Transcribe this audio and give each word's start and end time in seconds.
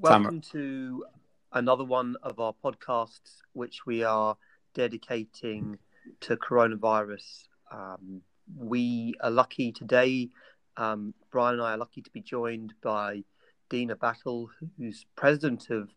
Welcome 0.00 0.42
to 0.52 1.04
another 1.52 1.82
one 1.82 2.14
of 2.22 2.38
our 2.38 2.54
podcasts, 2.64 3.42
which 3.52 3.84
we 3.84 4.04
are 4.04 4.36
dedicating 4.72 5.76
to 6.20 6.36
coronavirus. 6.36 7.48
Um, 7.72 8.22
we 8.56 9.14
are 9.20 9.30
lucky 9.32 9.72
today, 9.72 10.28
um, 10.76 11.14
Brian 11.32 11.54
and 11.54 11.62
I 11.64 11.72
are 11.72 11.78
lucky 11.78 12.00
to 12.02 12.10
be 12.10 12.20
joined 12.20 12.74
by 12.80 13.24
Dena 13.70 13.96
Battle, 13.96 14.48
who's 14.78 15.04
president 15.16 15.68
of 15.70 15.88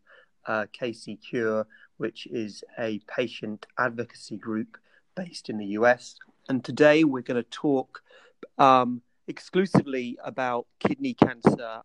uh, 0.46 0.66
KCCure, 0.76 1.64
which 1.98 2.26
is 2.26 2.64
a 2.80 3.00
patient 3.06 3.66
advocacy 3.78 4.36
group 4.36 4.78
based 5.14 5.48
in 5.48 5.58
the 5.58 5.66
US. 5.78 6.16
And 6.48 6.64
today 6.64 7.04
we're 7.04 7.22
going 7.22 7.40
to 7.42 7.48
talk 7.50 8.02
um, 8.58 9.00
exclusively 9.28 10.18
about 10.24 10.66
kidney 10.80 11.14
cancer 11.14 11.82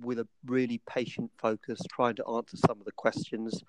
with 0.00 0.18
a 0.18 0.28
really 0.44 0.80
patient 0.88 1.30
focus, 1.38 1.80
trying 1.90 2.16
to 2.16 2.26
answer 2.26 2.56
some 2.56 2.78
of 2.78 2.84
the 2.84 2.92
questions. 2.92 3.62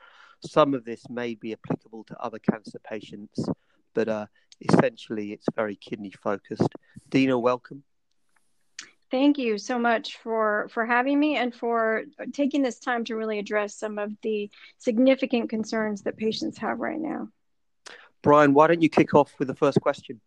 Some 0.45 0.73
of 0.73 0.85
this 0.85 1.09
may 1.09 1.35
be 1.35 1.53
applicable 1.53 2.03
to 2.05 2.17
other 2.19 2.39
cancer 2.39 2.79
patients, 2.79 3.47
but 3.93 4.07
uh, 4.07 4.27
essentially 4.61 5.31
it's 5.33 5.47
very 5.55 5.75
kidney 5.75 6.11
focused. 6.21 6.69
Dena, 7.09 7.37
welcome. 7.37 7.83
Thank 9.09 9.37
you 9.37 9.57
so 9.57 9.79
much 9.79 10.17
for 10.17 10.67
for 10.69 10.85
having 10.85 11.17
me 11.17 11.37
and 11.37 11.55
for 11.55 12.03
taking 12.33 12.61
this 12.61 12.79
time 12.79 13.05
to 13.05 13.15
really 13.15 13.39
address 13.39 13.73
some 13.75 13.97
of 13.97 14.11
the 14.21 14.49
significant 14.79 15.49
concerns 15.49 16.01
that 16.03 16.17
patients 16.17 16.57
have 16.57 16.79
right 16.79 16.99
now. 16.99 17.29
Brian, 18.21 18.53
why 18.53 18.67
don't 18.67 18.81
you 18.81 18.89
kick 18.89 19.13
off 19.13 19.31
with 19.39 19.47
the 19.47 19.55
first 19.55 19.79
question? 19.79 20.19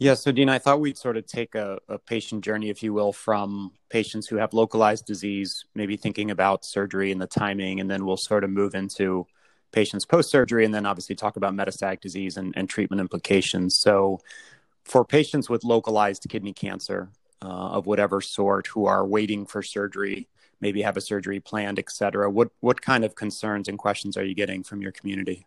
Yeah, 0.00 0.14
so 0.14 0.30
Dean, 0.30 0.48
I 0.48 0.60
thought 0.60 0.80
we'd 0.80 0.96
sort 0.96 1.16
of 1.16 1.26
take 1.26 1.56
a, 1.56 1.78
a, 1.88 1.98
patient 1.98 2.44
journey, 2.44 2.70
if 2.70 2.84
you 2.84 2.92
will, 2.92 3.12
from 3.12 3.72
patients 3.88 4.28
who 4.28 4.36
have 4.36 4.54
localized 4.54 5.06
disease, 5.06 5.64
maybe 5.74 5.96
thinking 5.96 6.30
about 6.30 6.64
surgery 6.64 7.10
and 7.10 7.20
the 7.20 7.26
timing, 7.26 7.80
and 7.80 7.90
then 7.90 8.06
we'll 8.06 8.16
sort 8.16 8.44
of 8.44 8.50
move 8.50 8.76
into 8.76 9.26
patients 9.72 10.04
post 10.04 10.30
surgery, 10.30 10.64
and 10.64 10.72
then 10.72 10.86
obviously 10.86 11.16
talk 11.16 11.36
about 11.36 11.52
metastatic 11.52 12.00
disease 12.00 12.36
and, 12.36 12.54
and, 12.56 12.70
treatment 12.70 13.00
implications. 13.00 13.76
So, 13.76 14.20
for 14.84 15.04
patients 15.04 15.50
with 15.50 15.64
localized 15.64 16.24
kidney 16.28 16.52
cancer 16.52 17.10
uh, 17.42 17.46
of 17.48 17.86
whatever 17.86 18.20
sort 18.20 18.68
who 18.68 18.86
are 18.86 19.04
waiting 19.04 19.46
for 19.46 19.62
surgery, 19.62 20.28
maybe 20.60 20.82
have 20.82 20.96
a 20.96 21.00
surgery 21.00 21.40
planned, 21.40 21.80
et 21.80 21.90
cetera, 21.90 22.30
what, 22.30 22.50
what 22.60 22.80
kind 22.80 23.04
of 23.04 23.16
concerns 23.16 23.66
and 23.68 23.78
questions 23.78 24.16
are 24.16 24.24
you 24.24 24.34
getting 24.34 24.62
from 24.62 24.80
your 24.80 24.92
community? 24.92 25.44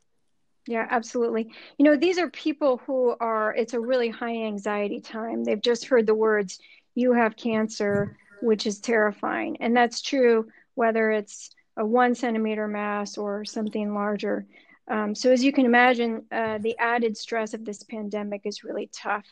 Yeah, 0.67 0.88
absolutely. 0.90 1.52
You 1.78 1.86
know, 1.86 1.95
these 1.95 2.17
are 2.20 2.30
people 2.30 2.81
who 2.86 3.16
are, 3.20 3.54
it's 3.56 3.73
a 3.73 3.80
really 3.80 4.09
high 4.09 4.44
anxiety 4.45 5.02
time. 5.02 5.44
They've 5.44 5.62
just 5.62 5.86
heard 5.86 6.06
the 6.06 6.16
words, 6.16 6.59
you 6.94 7.14
have 7.14 7.36
cancer, 7.36 8.16
which 8.42 8.67
is 8.67 8.80
terrifying. 8.80 9.58
And 9.59 9.76
that's 9.76 10.02
true 10.02 10.48
whether 10.76 11.12
it's 11.12 11.50
a 11.78 11.86
one 11.86 12.16
centimeter 12.16 12.67
mass 12.67 13.17
or 13.17 13.44
something 13.44 13.94
larger. 13.94 14.45
Um, 14.88 15.16
so, 15.16 15.32
as 15.32 15.44
you 15.44 15.54
can 15.54 15.66
imagine, 15.66 16.26
uh, 16.32 16.58
the 16.58 16.78
added 16.78 17.16
stress 17.17 17.54
of 17.54 17.64
this 17.66 17.84
pandemic 17.84 18.42
is 18.45 18.64
really 18.64 18.89
tough. 18.94 19.26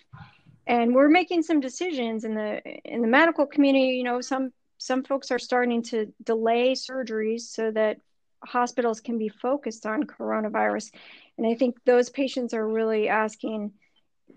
And 0.68 0.94
we're 0.94 1.10
making 1.10 1.44
some 1.44 1.60
decisions 1.60 2.24
in 2.24 2.36
the 2.36 2.62
in 2.86 3.02
the 3.02 3.08
medical 3.08 3.46
community. 3.46 3.98
You 3.98 4.04
know, 4.04 4.22
some 4.22 4.52
some 4.78 5.04
folks 5.04 5.32
are 5.32 5.40
starting 5.40 5.84
to 5.84 6.14
delay 6.24 6.74
surgeries 6.74 7.42
so 7.42 7.72
that 7.72 7.98
hospitals 8.44 9.00
can 9.02 9.18
be 9.18 9.30
focused 9.30 9.86
on 9.86 10.04
coronavirus. 10.04 10.92
And 11.38 11.48
I 11.48 11.56
think 11.56 11.78
those 11.86 12.10
patients 12.10 12.54
are 12.54 12.68
really 12.68 13.10
asking 13.10 13.74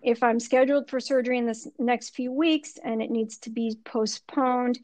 if 0.02 0.22
I'm 0.22 0.40
scheduled 0.40 0.88
for 0.88 1.00
surgery 1.00 1.38
in 1.38 1.46
this 1.46 1.68
next 1.78 2.10
few 2.10 2.32
weeks 2.32 2.78
and 2.82 3.02
it 3.02 3.10
needs 3.10 3.38
to 3.38 3.50
be 3.50 3.76
postponed, 3.84 4.78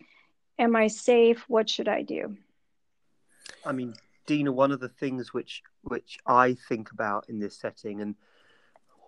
am 0.58 0.76
I 0.76 0.88
safe? 0.88 1.44
What 1.48 1.68
should 1.68 1.88
I 1.88 2.02
do? 2.02 2.36
I 3.64 3.72
mean, 3.72 3.94
Dena, 4.26 4.52
one 4.52 4.72
of 4.72 4.80
the 4.80 4.88
things 4.88 5.32
which 5.32 5.62
which 5.82 6.18
I 6.26 6.54
think 6.68 6.92
about 6.92 7.28
in 7.28 7.38
this 7.38 7.56
setting 7.56 8.00
and 8.02 8.14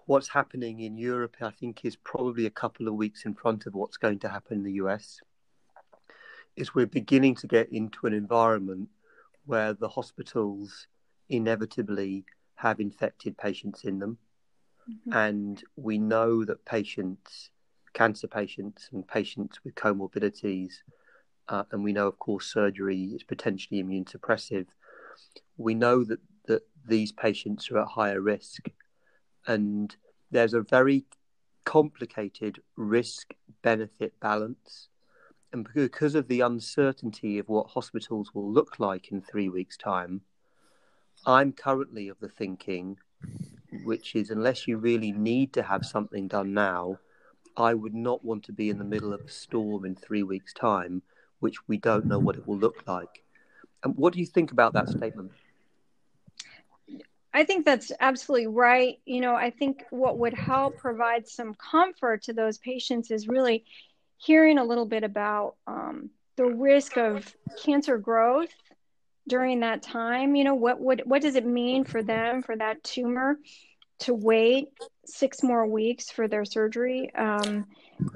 what's 0.06 0.28
happening 0.28 0.80
in 0.80 0.96
Europe, 0.96 1.36
I 1.40 1.50
think, 1.50 1.84
is 1.84 1.94
probably 1.96 2.46
a 2.46 2.50
couple 2.50 2.88
of 2.88 2.94
weeks 2.94 3.26
in 3.26 3.34
front 3.34 3.66
of 3.66 3.74
what's 3.74 3.96
going 3.96 4.18
to 4.20 4.28
happen 4.28 4.58
in 4.58 4.64
the 4.64 4.72
US. 4.84 5.20
Is 6.56 6.74
we're 6.74 6.86
beginning 6.86 7.36
to 7.36 7.46
get 7.46 7.70
into 7.70 8.06
an 8.06 8.14
environment 8.14 8.88
where 9.46 9.72
the 9.72 9.88
hospitals 9.88 10.86
inevitably 11.28 12.24
have 12.56 12.80
infected 12.80 13.36
patients 13.38 13.84
in 13.84 13.98
them. 13.98 14.18
Mm-hmm. 14.90 15.12
And 15.12 15.64
we 15.76 15.98
know 15.98 16.44
that 16.44 16.64
patients, 16.64 17.50
cancer 17.94 18.26
patients, 18.26 18.88
and 18.92 19.06
patients 19.06 19.60
with 19.64 19.74
comorbidities, 19.74 20.72
uh, 21.48 21.64
and 21.72 21.82
we 21.82 21.92
know, 21.92 22.06
of 22.06 22.18
course, 22.18 22.46
surgery 22.46 23.04
is 23.14 23.22
potentially 23.22 23.80
immune 23.80 24.04
suppressive. 24.04 24.66
We 25.56 25.74
know 25.74 26.04
that, 26.04 26.20
that 26.46 26.62
these 26.86 27.12
patients 27.12 27.70
are 27.70 27.78
at 27.78 27.88
higher 27.88 28.20
risk. 28.20 28.68
And 29.46 29.94
there's 30.30 30.54
a 30.54 30.60
very 30.60 31.06
complicated 31.64 32.60
risk 32.76 33.34
benefit 33.62 34.12
balance 34.20 34.89
and 35.52 35.68
because 35.74 36.14
of 36.14 36.28
the 36.28 36.40
uncertainty 36.40 37.38
of 37.38 37.48
what 37.48 37.68
hospitals 37.68 38.34
will 38.34 38.50
look 38.50 38.78
like 38.78 39.10
in 39.10 39.20
three 39.20 39.48
weeks' 39.48 39.76
time, 39.76 40.20
I'm 41.26 41.52
currently 41.52 42.08
of 42.08 42.18
the 42.20 42.28
thinking, 42.28 42.98
which 43.84 44.14
is 44.14 44.30
unless 44.30 44.68
you 44.68 44.78
really 44.78 45.12
need 45.12 45.52
to 45.54 45.62
have 45.62 45.84
something 45.84 46.28
done 46.28 46.54
now, 46.54 46.98
I 47.56 47.74
would 47.74 47.94
not 47.94 48.24
want 48.24 48.44
to 48.44 48.52
be 48.52 48.70
in 48.70 48.78
the 48.78 48.84
middle 48.84 49.12
of 49.12 49.20
a 49.22 49.28
storm 49.28 49.84
in 49.84 49.96
three 49.96 50.22
weeks' 50.22 50.54
time, 50.54 51.02
which 51.40 51.56
we 51.68 51.76
don't 51.76 52.06
know 52.06 52.18
what 52.18 52.36
it 52.36 52.46
will 52.46 52.58
look 52.58 52.86
like. 52.86 53.22
And 53.82 53.96
what 53.96 54.12
do 54.12 54.20
you 54.20 54.26
think 54.26 54.52
about 54.52 54.72
that 54.74 54.88
statement? 54.88 55.32
I 57.32 57.44
think 57.44 57.64
that's 57.64 57.92
absolutely 58.00 58.48
right. 58.48 58.98
You 59.04 59.20
know, 59.20 59.34
I 59.34 59.50
think 59.50 59.84
what 59.90 60.18
would 60.18 60.34
help 60.34 60.78
provide 60.78 61.28
some 61.28 61.54
comfort 61.54 62.22
to 62.24 62.32
those 62.32 62.58
patients 62.58 63.10
is 63.10 63.28
really 63.28 63.64
hearing 64.20 64.58
a 64.58 64.64
little 64.64 64.86
bit 64.86 65.02
about 65.02 65.56
um, 65.66 66.10
the 66.36 66.44
risk 66.44 66.96
of 66.96 67.34
cancer 67.64 67.98
growth 67.98 68.52
during 69.26 69.60
that 69.60 69.82
time. 69.82 70.34
You 70.34 70.44
know, 70.44 70.54
what 70.54 70.80
would 70.80 71.02
what 71.06 71.22
does 71.22 71.34
it 71.36 71.46
mean 71.46 71.84
for 71.84 72.02
them 72.02 72.42
for 72.42 72.54
that 72.56 72.82
tumor 72.84 73.38
to 74.00 74.14
wait 74.14 74.68
six 75.06 75.42
more 75.42 75.66
weeks 75.66 76.10
for 76.10 76.28
their 76.28 76.44
surgery? 76.44 77.12
Um, 77.14 77.66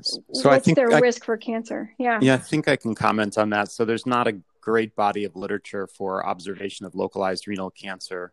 so 0.03 0.23
what's 0.27 0.47
I 0.47 0.59
think 0.59 0.77
their 0.77 0.93
I, 0.93 0.99
risk 0.99 1.25
for 1.25 1.37
cancer? 1.37 1.93
Yeah. 1.99 2.19
Yeah, 2.21 2.35
I 2.35 2.39
think 2.39 2.69
I 2.69 2.77
can 2.77 2.95
comment 2.95 3.37
on 3.39 3.51
that. 3.51 3.71
So 3.71 3.85
there's 3.85 4.07
not 4.07 4.27
a 4.27 4.39
great 4.61 4.95
body 4.97 5.25
of 5.25 5.37
literature 5.37 5.87
for 5.87 6.27
observation 6.27 6.87
of 6.87 6.95
localized 6.95 7.47
renal 7.47 7.71
cancer. 7.71 8.33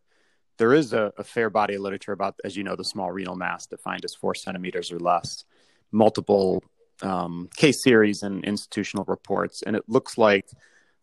There 0.57 0.73
is 0.73 0.93
a, 0.93 1.11
a 1.17 1.23
fair 1.23 1.49
body 1.49 1.75
of 1.75 1.81
literature 1.81 2.11
about, 2.11 2.35
as 2.45 2.55
you 2.55 2.63
know, 2.63 2.75
the 2.75 2.85
small 2.85 3.11
renal 3.11 3.35
mass 3.35 3.65
defined 3.67 4.05
as 4.05 4.15
four 4.15 4.35
centimeters 4.35 4.91
or 4.91 4.99
less 4.99 5.43
multiple 5.91 6.63
um, 7.01 7.49
case 7.55 7.83
series 7.83 8.23
and 8.23 8.43
institutional 8.43 9.05
reports, 9.05 9.63
and 9.63 9.75
it 9.75 9.83
looks 9.87 10.17
like 10.17 10.47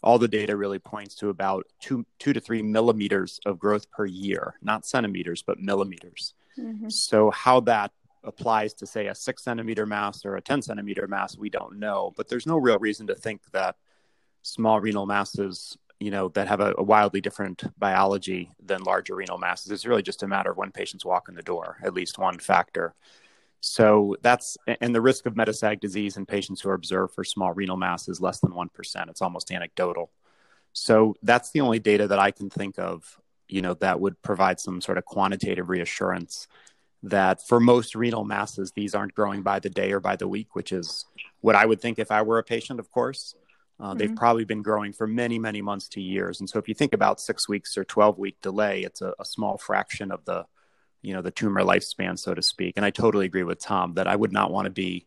all 0.02 0.18
the 0.18 0.28
data 0.28 0.56
really 0.56 0.78
points 0.78 1.16
to 1.16 1.28
about 1.28 1.66
two 1.80 2.06
two 2.18 2.32
to 2.32 2.40
three 2.40 2.62
millimeters 2.62 3.40
of 3.46 3.58
growth 3.58 3.90
per 3.90 4.06
year, 4.06 4.54
not 4.62 4.86
centimeters, 4.86 5.42
but 5.42 5.58
millimeters. 5.58 6.34
Mm-hmm. 6.58 6.88
So 6.88 7.30
how 7.30 7.60
that 7.60 7.92
applies 8.24 8.74
to 8.74 8.86
say 8.86 9.06
a 9.06 9.14
six 9.14 9.44
centimeter 9.44 9.86
mass 9.86 10.24
or 10.24 10.36
a 10.36 10.42
10 10.42 10.62
centimeter 10.62 11.06
mass, 11.06 11.36
we 11.36 11.48
don't 11.48 11.78
know, 11.78 12.12
but 12.16 12.28
there's 12.28 12.46
no 12.46 12.58
real 12.58 12.78
reason 12.78 13.06
to 13.06 13.14
think 13.14 13.40
that 13.52 13.76
small 14.42 14.80
renal 14.80 15.06
masses, 15.06 15.76
you 16.00 16.10
know, 16.10 16.28
that 16.28 16.48
have 16.48 16.60
a, 16.60 16.74
a 16.78 16.82
wildly 16.82 17.20
different 17.20 17.62
biology 17.78 18.50
than 18.64 18.82
larger 18.82 19.14
renal 19.14 19.38
masses. 19.38 19.70
It's 19.72 19.86
really 19.86 20.02
just 20.02 20.22
a 20.22 20.28
matter 20.28 20.50
of 20.50 20.56
when 20.56 20.72
patients 20.72 21.04
walk 21.04 21.28
in 21.28 21.34
the 21.34 21.42
door, 21.42 21.78
at 21.82 21.94
least 21.94 22.18
one 22.18 22.38
factor. 22.38 22.94
So 23.60 24.16
that's 24.22 24.56
and 24.80 24.94
the 24.94 25.00
risk 25.00 25.26
of 25.26 25.34
metastatic 25.34 25.80
disease 25.80 26.16
in 26.16 26.26
patients 26.26 26.60
who 26.60 26.70
are 26.70 26.74
observed 26.74 27.14
for 27.14 27.24
small 27.24 27.52
renal 27.52 27.76
mass 27.76 28.08
is 28.08 28.20
less 28.20 28.40
than 28.40 28.52
1%. 28.52 29.08
It's 29.08 29.22
almost 29.22 29.50
anecdotal. 29.50 30.10
So 30.72 31.16
that's 31.22 31.50
the 31.50 31.60
only 31.60 31.80
data 31.80 32.06
that 32.08 32.18
I 32.18 32.30
can 32.30 32.50
think 32.50 32.78
of, 32.78 33.18
you 33.48 33.62
know, 33.62 33.74
that 33.74 34.00
would 34.00 34.20
provide 34.22 34.60
some 34.60 34.80
sort 34.80 34.98
of 34.98 35.04
quantitative 35.04 35.68
reassurance 35.68 36.46
that 37.02 37.46
for 37.46 37.60
most 37.60 37.94
renal 37.94 38.24
masses, 38.24 38.72
these 38.72 38.94
aren't 38.94 39.14
growing 39.14 39.42
by 39.42 39.58
the 39.58 39.70
day 39.70 39.92
or 39.92 40.00
by 40.00 40.16
the 40.16 40.28
week, 40.28 40.54
which 40.54 40.72
is 40.72 41.04
what 41.40 41.56
I 41.56 41.64
would 41.64 41.80
think 41.80 41.98
if 41.98 42.10
I 42.10 42.22
were 42.22 42.38
a 42.38 42.44
patient, 42.44 42.80
of 42.80 42.90
course. 42.90 43.34
Uh, 43.80 43.90
mm-hmm. 43.90 43.98
They've 43.98 44.16
probably 44.16 44.44
been 44.44 44.62
growing 44.62 44.92
for 44.92 45.06
many, 45.06 45.38
many 45.38 45.62
months 45.62 45.88
to 45.90 46.00
years. 46.00 46.40
And 46.40 46.48
so 46.48 46.58
if 46.58 46.68
you 46.68 46.74
think 46.74 46.92
about 46.92 47.20
six 47.20 47.48
weeks 47.48 47.78
or 47.78 47.84
12 47.84 48.18
week 48.18 48.36
delay, 48.42 48.82
it's 48.82 49.00
a, 49.00 49.14
a 49.18 49.24
small 49.24 49.58
fraction 49.58 50.10
of 50.10 50.24
the 50.24 50.46
you 51.02 51.14
know 51.14 51.22
the 51.22 51.30
tumor 51.30 51.62
lifespan 51.62 52.18
so 52.18 52.34
to 52.34 52.42
speak. 52.42 52.74
And 52.76 52.84
i 52.84 52.90
totally 52.90 53.26
agree 53.26 53.44
with 53.44 53.60
tom 53.60 53.94
that 53.94 54.06
i 54.06 54.16
would 54.16 54.32
not 54.32 54.50
want 54.50 54.66
to 54.66 54.70
be 54.70 55.06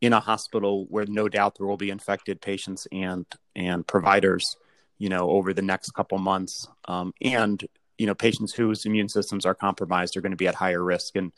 in 0.00 0.12
a 0.12 0.20
hospital 0.20 0.86
where 0.88 1.04
no 1.06 1.28
doubt 1.28 1.56
there 1.58 1.66
will 1.66 1.76
be 1.76 1.90
infected 1.90 2.40
patients 2.40 2.86
and 2.90 3.26
and 3.54 3.86
providers 3.86 4.56
you 4.98 5.08
know 5.08 5.30
over 5.30 5.52
the 5.52 5.62
next 5.62 5.90
couple 5.92 6.18
months. 6.18 6.68
Um, 6.86 7.12
and 7.20 7.62
you 7.98 8.06
know 8.06 8.14
patients 8.14 8.52
whose 8.52 8.86
immune 8.86 9.08
systems 9.08 9.44
are 9.44 9.54
compromised 9.54 10.16
are 10.16 10.20
going 10.20 10.32
to 10.32 10.36
be 10.36 10.48
at 10.48 10.54
higher 10.54 10.82
risk 10.82 11.16
and 11.16 11.32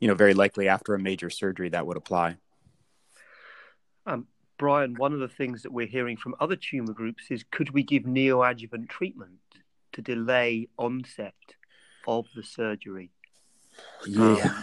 you 0.00 0.08
know 0.08 0.14
very 0.14 0.34
likely 0.34 0.68
after 0.68 0.94
a 0.94 0.98
major 0.98 1.30
surgery 1.30 1.68
that 1.70 1.86
would 1.86 1.96
apply. 1.96 2.36
Um, 4.06 4.26
Brian, 4.56 4.94
one 4.94 5.12
of 5.12 5.20
the 5.20 5.28
things 5.28 5.62
that 5.62 5.72
we're 5.72 5.86
hearing 5.86 6.16
from 6.16 6.34
other 6.40 6.56
tumor 6.56 6.94
groups 6.94 7.24
is 7.30 7.44
could 7.50 7.70
we 7.70 7.82
give 7.82 8.04
neoadjuvant 8.04 8.88
treatment 8.88 9.38
to 9.92 10.02
delay 10.02 10.68
onset 10.78 11.34
of 12.06 12.26
the 12.34 12.42
surgery? 12.42 13.10
Yeah. 14.06 14.54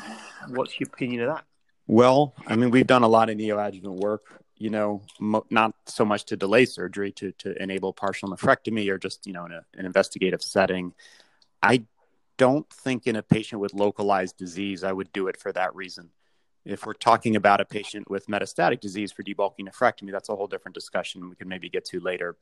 Um, 0.43 0.53
what's 0.53 0.79
your 0.79 0.87
opinion 0.87 1.23
of 1.23 1.35
that? 1.35 1.45
Well, 1.87 2.33
I 2.47 2.55
mean, 2.55 2.71
we've 2.71 2.87
done 2.87 3.03
a 3.03 3.07
lot 3.07 3.29
of 3.29 3.37
neoadjuvant 3.37 3.97
work, 3.97 4.41
you 4.57 4.69
know, 4.69 5.01
mo- 5.19 5.45
not 5.49 5.75
so 5.85 6.03
much 6.03 6.25
to 6.25 6.37
delay 6.37 6.65
surgery, 6.65 7.11
to, 7.13 7.31
to 7.33 7.61
enable 7.61 7.93
partial 7.93 8.29
nephrectomy 8.29 8.89
or 8.89 8.97
just, 8.97 9.27
you 9.27 9.33
know, 9.33 9.45
in 9.45 9.51
a, 9.51 9.65
an 9.75 9.85
investigative 9.85 10.41
setting. 10.41 10.93
I 11.61 11.83
don't 12.37 12.67
think 12.69 13.07
in 13.07 13.15
a 13.15 13.21
patient 13.21 13.61
with 13.61 13.73
localized 13.73 14.37
disease, 14.37 14.83
I 14.83 14.91
would 14.91 15.11
do 15.13 15.27
it 15.27 15.37
for 15.37 15.51
that 15.51 15.75
reason. 15.75 16.09
If 16.65 16.85
we're 16.85 16.93
talking 16.93 17.35
about 17.35 17.61
a 17.61 17.65
patient 17.65 18.09
with 18.09 18.25
metastatic 18.25 18.79
disease 18.79 19.11
for 19.11 19.21
debulking 19.21 19.69
nephrectomy, 19.69 20.11
that's 20.11 20.29
a 20.29 20.35
whole 20.35 20.47
different 20.47 20.73
discussion 20.73 21.29
we 21.29 21.35
can 21.35 21.47
maybe 21.47 21.69
get 21.69 21.85
to 21.85 21.99
later. 21.99 22.35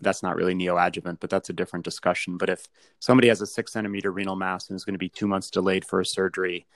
That's 0.00 0.22
not 0.22 0.36
really 0.36 0.54
neoadjuvant, 0.54 1.18
but 1.20 1.30
that's 1.30 1.50
a 1.50 1.52
different 1.52 1.84
discussion. 1.84 2.36
But 2.38 2.50
if 2.50 2.66
somebody 2.98 3.28
has 3.28 3.40
a 3.40 3.46
six 3.46 3.72
centimeter 3.72 4.10
renal 4.10 4.36
mass 4.36 4.68
and 4.68 4.76
is 4.76 4.84
going 4.84 4.94
to 4.94 4.98
be 4.98 5.08
two 5.08 5.26
months 5.26 5.50
delayed 5.50 5.84
for 5.84 6.00
a 6.00 6.06
surgery, 6.06 6.66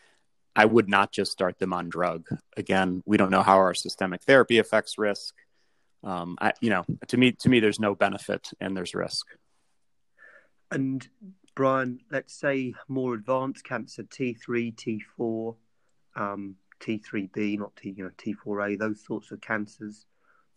I 0.55 0.65
would 0.65 0.89
not 0.89 1.13
just 1.13 1.33
start 1.33 1.59
them 1.59 1.73
on 1.73 1.89
drug. 1.89 2.29
Again, 2.57 3.03
we 3.05 3.17
don't 3.17 3.31
know 3.31 3.43
how 3.43 3.57
our 3.57 3.75
systemic 3.75 4.23
therapy 4.23 4.59
affects 4.59 4.97
risk. 4.97 5.35
Um, 6.03 6.39
I, 6.41 6.53
you 6.61 6.71
know, 6.71 6.85
to 7.09 7.17
me, 7.17 7.33
to 7.33 7.49
me, 7.49 7.61
there's 7.61 7.81
no 7.81 7.95
benefit 7.95 8.51
and 8.61 8.77
there's 8.77 8.95
risk. 8.95 9.27
And 10.71 11.07
Brian, 11.55 12.01
let's 12.11 12.35
say 12.35 12.75
more 12.89 13.15
advanced 13.15 13.65
cancer, 13.65 14.05
T3, 14.05 14.75
T4, 15.19 15.57
um, 16.17 16.57
T3B, 16.81 17.59
not 17.59 17.77
T, 17.77 17.95
you 17.97 18.05
know, 18.05 18.11
T4A, 18.19 18.79
those 18.79 19.05
sorts 19.05 19.31
of 19.33 19.41
cancers. 19.41 20.07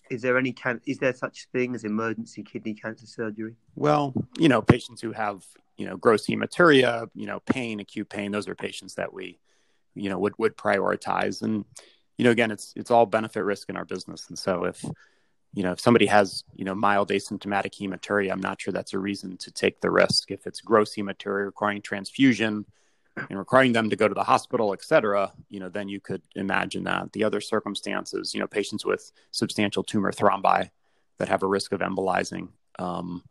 Is 0.10 0.22
there 0.22 0.38
any 0.38 0.52
can? 0.52 0.82
Is 0.86 0.98
there 0.98 1.14
such 1.14 1.48
thing 1.52 1.76
as 1.76 1.84
emergency 1.84 2.44
kidney 2.44 2.74
cancer 2.74 3.06
surgery? 3.06 3.56
Well, 3.76 4.14
you 4.38 4.50
know, 4.50 4.62
patients 4.62 5.02
who 5.02 5.12
have 5.12 5.44
you 5.78 5.86
know 5.86 5.98
gross 5.98 6.28
hematuria, 6.28 7.08
you 7.16 7.28
know, 7.28 7.40
pain, 7.42 7.80
acute 7.80 8.10
pain, 8.10 8.32
those 8.32 8.48
are 8.48 8.56
patients 8.56 8.96
that 8.96 9.14
we, 9.14 9.40
you 9.96 10.10
know, 10.10 10.20
would 10.20 10.34
would 10.38 10.58
prioritize. 10.58 11.42
And 11.42 11.66
you 12.18 12.26
know, 12.26 12.32
again, 12.32 12.52
it's 12.52 12.74
it's 12.76 12.92
all 12.92 13.06
benefit 13.06 13.44
risk 13.44 13.70
in 13.70 13.78
our 13.78 13.86
business. 13.86 14.28
And 14.30 14.38
so 14.38 14.66
if 14.66 14.84
you 15.54 15.64
know 15.64 15.72
if 15.72 15.80
somebody 15.80 16.06
has 16.08 16.44
you 16.56 16.66
know 16.66 16.76
mild 16.76 17.10
asymptomatic 17.10 17.74
hematuria, 17.80 18.32
I'm 18.32 18.42
not 18.42 18.62
sure 18.62 18.72
that's 18.72 18.94
a 18.94 19.00
reason 19.00 19.38
to 19.38 19.52
take 19.52 19.82
the 19.82 19.92
risk. 19.92 20.32
If 20.32 20.48
it's 20.48 20.62
gross 20.62 20.96
hematuria 20.96 21.46
requiring 21.46 21.82
transfusion, 21.82 22.66
and 23.30 23.38
requiring 23.38 23.74
them 23.74 23.90
to 23.90 23.96
go 23.96 24.08
to 24.08 24.14
the 24.14 24.24
hospital, 24.24 24.74
et 24.74 24.84
cetera, 24.84 25.32
you 25.50 25.60
know, 25.60 25.70
then 25.70 25.90
you 25.90 26.00
could 26.00 26.22
imagine 26.36 26.84
that. 26.84 27.12
The 27.14 27.24
other 27.24 27.42
circumstances, 27.42 28.34
you 28.34 28.40
know, 28.40 28.48
patients 28.48 28.86
with 28.86 29.12
substantial 29.32 29.84
tumor 29.84 30.12
thrombi 30.12 30.70
that 31.18 31.30
have 31.30 31.44
a 31.44 31.48
risk 31.48 31.72
of 31.72 31.82
embolizing, 31.82 32.50
um, 32.78 33.24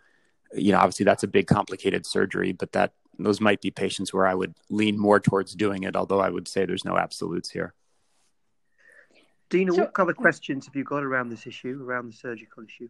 you 0.54 0.72
know, 0.72 0.78
obviously 0.78 1.04
that's 1.04 1.22
a 1.22 1.28
big 1.28 1.46
complicated 1.46 2.06
surgery, 2.06 2.52
but 2.52 2.72
that 2.72 2.92
those 3.18 3.40
might 3.40 3.60
be 3.60 3.70
patients 3.70 4.12
where 4.14 4.26
I 4.26 4.34
would 4.34 4.54
lean 4.70 4.98
more 4.98 5.20
towards 5.20 5.54
doing 5.54 5.82
it, 5.82 5.96
although 5.96 6.20
I 6.20 6.30
would 6.30 6.46
say 6.46 6.64
there's 6.64 6.84
no 6.84 6.96
absolutes 6.96 7.50
here. 7.50 7.74
Dena, 9.50 9.72
so, 9.72 9.82
what 9.82 9.98
other 9.98 10.12
questions 10.12 10.66
have 10.66 10.76
you 10.76 10.84
got 10.84 11.02
around 11.02 11.30
this 11.30 11.46
issue, 11.46 11.82
around 11.82 12.12
the 12.12 12.16
surgical 12.16 12.62
issue? 12.62 12.88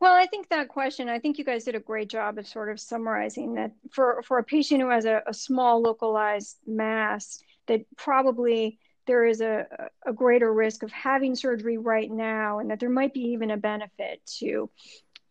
Well, 0.00 0.14
I 0.14 0.26
think 0.26 0.48
that 0.48 0.68
question, 0.68 1.08
I 1.08 1.18
think 1.18 1.38
you 1.38 1.44
guys 1.44 1.64
did 1.64 1.74
a 1.74 1.80
great 1.80 2.08
job 2.08 2.38
of 2.38 2.46
sort 2.46 2.70
of 2.70 2.80
summarizing 2.80 3.54
that 3.54 3.72
for, 3.90 4.22
for 4.26 4.38
a 4.38 4.44
patient 4.44 4.80
who 4.80 4.90
has 4.90 5.04
a, 5.04 5.22
a 5.26 5.34
small 5.34 5.80
localized 5.82 6.58
mass, 6.66 7.42
that 7.66 7.82
probably 7.96 8.78
there 9.06 9.24
is 9.24 9.40
a, 9.40 9.66
a 10.06 10.12
greater 10.12 10.52
risk 10.52 10.82
of 10.82 10.92
having 10.92 11.34
surgery 11.34 11.78
right 11.78 12.10
now, 12.10 12.58
and 12.58 12.70
that 12.70 12.80
there 12.80 12.90
might 12.90 13.14
be 13.14 13.20
even 13.20 13.50
a 13.50 13.56
benefit 13.56 14.20
to 14.38 14.70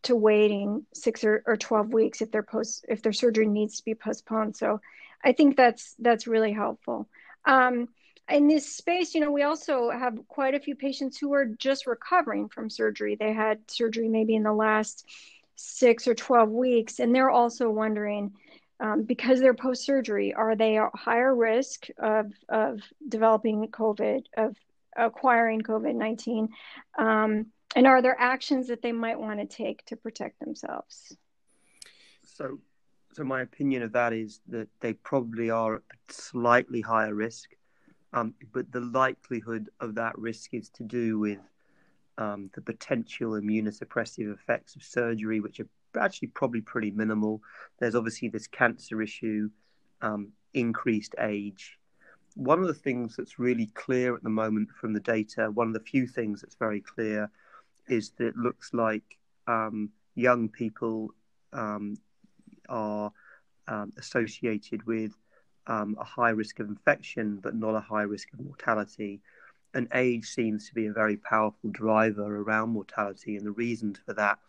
to 0.04 0.16
waiting 0.16 0.86
six 0.94 1.24
or, 1.24 1.42
or 1.48 1.58
12 1.58 1.92
weeks 1.92 2.22
if 2.22 2.32
their 2.32 2.44
post 2.44 2.86
if 2.88 3.02
their 3.02 3.14
surgery 3.14 3.48
needs 3.48 3.78
to 3.78 3.86
be 3.86 3.96
postponed. 3.96 4.56
So 4.56 4.80
I 5.24 5.32
think 5.32 5.58
that's 5.58 5.96
that's 6.00 6.28
really 6.28 6.54
helpful. 6.54 7.10
Um, 7.46 7.90
in 8.30 8.48
this 8.48 8.76
space, 8.76 9.14
you 9.14 9.22
know, 9.22 9.32
we 9.32 9.44
also 9.44 9.92
have 9.92 10.18
quite 10.28 10.56
a 10.56 10.60
few 10.60 10.76
patients 10.76 11.18
who 11.18 11.34
are 11.34 11.46
just 11.46 11.86
recovering 11.86 12.50
from 12.50 12.70
surgery. 12.70 13.16
They 13.16 13.34
had 13.34 13.60
surgery 13.70 14.08
maybe 14.08 14.36
in 14.36 14.44
the 14.44 14.54
last 14.54 15.08
six 15.56 16.08
or 16.08 16.16
12 16.16 16.50
weeks, 16.50 17.00
and 17.00 17.14
they're 17.14 17.30
also 17.30 17.70
wondering 17.70 18.34
um, 18.80 19.04
because 19.04 19.40
they're 19.40 19.54
post 19.54 19.86
surgery, 19.86 20.34
are 20.34 20.56
they 20.56 20.78
at 20.78 20.90
higher 20.96 21.34
risk 21.34 21.88
of, 21.98 22.32
of 22.50 22.82
developing 23.08 23.68
COVID, 23.68 24.26
of 24.36 24.56
acquiring 24.98 25.62
COVID 25.62 25.96
19? 25.96 26.50
Um, 26.98 27.48
and 27.76 27.88
are 27.88 28.02
there 28.02 28.20
actions 28.20 28.68
that 28.68 28.82
they 28.82 28.92
might 28.92 29.20
want 29.20 29.40
to 29.40 29.46
take 29.46 29.86
to 29.86 29.96
protect 29.96 30.40
themselves? 30.40 31.16
So, 32.24 32.60
so 33.14 33.24
my 33.24 33.42
opinion 33.42 33.84
of 33.84 33.94
that 33.94 34.14
is 34.14 34.42
that 34.48 34.68
they 34.82 34.94
probably 34.94 35.50
are 35.50 35.76
at 35.76 35.82
slightly 36.10 36.82
higher 36.82 37.14
risk 37.14 37.52
um, 38.16 38.34
but 38.54 38.72
the 38.72 38.80
likelihood 38.80 39.70
of 39.82 39.94
that 39.96 40.18
risk 40.18 40.54
is 40.54 40.70
to 40.70 40.84
do 40.84 41.20
with 41.20 41.40
um, 42.18 42.50
the 42.56 42.62
potential 42.62 43.32
immunosuppressive 43.32 44.34
effects 44.34 44.76
of 44.76 44.84
surgery, 44.84 45.42
which 45.42 45.60
are 45.60 45.68
actually 46.00 46.30
probably 46.30 46.62
pretty 46.62 46.92
minimal. 46.92 47.42
There's 47.78 47.94
obviously 47.94 48.30
this 48.30 48.48
cancer 48.48 49.02
issue, 49.02 49.50
um, 50.02 50.32
increased 50.54 51.14
age. 51.20 51.78
One 52.36 52.62
of 52.62 52.68
the 52.68 52.74
things 52.74 53.18
that's 53.18 53.38
really 53.38 53.68
clear 53.68 54.16
at 54.16 54.24
the 54.24 54.30
moment 54.30 54.70
from 54.80 54.94
the 54.94 55.02
data, 55.02 55.52
one 55.52 55.68
of 55.68 55.74
the 55.74 55.80
few 55.82 56.08
things 56.08 56.42
that's 56.42 56.56
very 56.56 56.80
clear, 56.80 57.30
is 57.90 58.12
that 58.12 58.28
it 58.28 58.38
looks 58.38 58.74
like 58.74 59.18
um, 59.48 59.90
young 60.16 60.48
people 60.48 61.10
um, 61.52 61.98
are 62.70 63.12
um, 63.68 63.92
associated 63.98 64.86
with 64.88 65.12
um, 65.68 65.98
a 66.00 66.04
high 66.04 66.30
risk 66.30 66.60
of 66.60 66.68
infection, 66.68 67.40
but 67.42 67.56
not 67.56 67.76
a 67.76 67.80
high 67.80 68.04
risk 68.04 68.34
of 68.34 68.40
mortality. 68.40 69.22
And 69.74 69.88
age 69.94 70.26
seems 70.26 70.68
to 70.68 70.74
be 70.74 70.88
a 70.88 70.94
very 70.94 71.18
powerful 71.18 71.70
driver 71.72 72.42
around 72.42 72.70
mortality. 72.70 73.36
And 73.36 73.46
the 73.46 73.52
reasons 73.52 74.00
for 74.06 74.14
that 74.14 74.40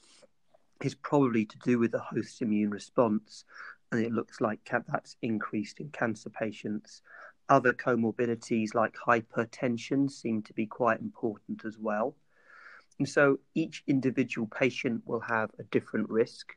is 0.83 0.95
probably 0.95 1.45
to 1.45 1.59
do 1.59 1.79
with 1.79 1.93
the 1.93 1.99
host 1.99 2.43
immune 2.43 2.71
response. 2.71 3.45
And 3.91 4.05
it 4.05 4.13
looks 4.13 4.41
like 4.41 4.61
that's 4.71 5.17
increased 5.23 5.81
in 5.81 5.89
cancer 5.91 6.31
patients. 6.31 7.03
Other 7.49 7.73
comorbidities 7.73 8.75
like 8.75 8.95
hypertension 8.95 10.11
seem 10.11 10.43
to 10.43 10.53
be 10.53 10.67
quite 10.67 11.01
important 11.01 11.65
as 11.65 11.79
well. 11.79 12.17
And 12.99 13.09
so 13.09 13.39
each 13.55 13.83
individual 13.87 14.47
patient 14.47 15.03
will 15.07 15.21
have 15.21 15.51
a 15.58 15.65
different 15.65 16.08
risk. 16.08 16.55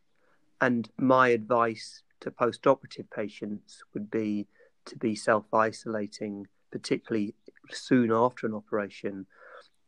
And 0.62 0.90
my 0.98 1.30
advice 1.30 2.04
to 2.22 2.32
post-operative 2.32 3.10
patients 3.10 3.84
would 3.94 4.10
be 4.12 4.48
to 4.86 4.98
be 4.98 5.16
self-isolating, 5.16 6.48
particularly 6.72 7.34
soon 7.72 8.12
after 8.12 8.48
an 8.48 8.54
operation, 8.54 9.26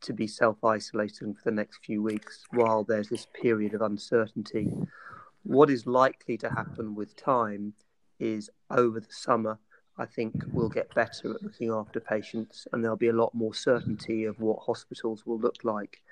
to 0.00 0.12
be 0.12 0.26
self-isolating 0.26 1.34
for 1.34 1.42
the 1.44 1.54
next 1.54 1.84
few 1.84 2.02
weeks 2.02 2.44
while 2.50 2.84
there's 2.84 3.08
this 3.08 3.26
period 3.40 3.74
of 3.74 3.82
uncertainty. 3.82 4.72
What 5.44 5.70
is 5.70 5.86
likely 5.86 6.36
to 6.38 6.50
happen 6.50 6.94
with 6.94 7.16
time 7.16 7.74
is 8.18 8.50
over 8.70 9.00
the 9.00 9.12
summer, 9.12 9.58
I 9.98 10.06
think 10.06 10.34
we'll 10.52 10.68
get 10.68 10.94
better 10.94 11.34
at 11.34 11.42
looking 11.42 11.70
after 11.70 12.00
patients 12.00 12.66
and 12.72 12.82
there'll 12.82 12.96
be 12.96 13.08
a 13.08 13.12
lot 13.12 13.34
more 13.34 13.54
certainty 13.54 14.24
of 14.24 14.40
what 14.40 14.60
hospitals 14.60 15.26
will 15.26 15.38
look 15.38 15.64
like. 15.64 16.02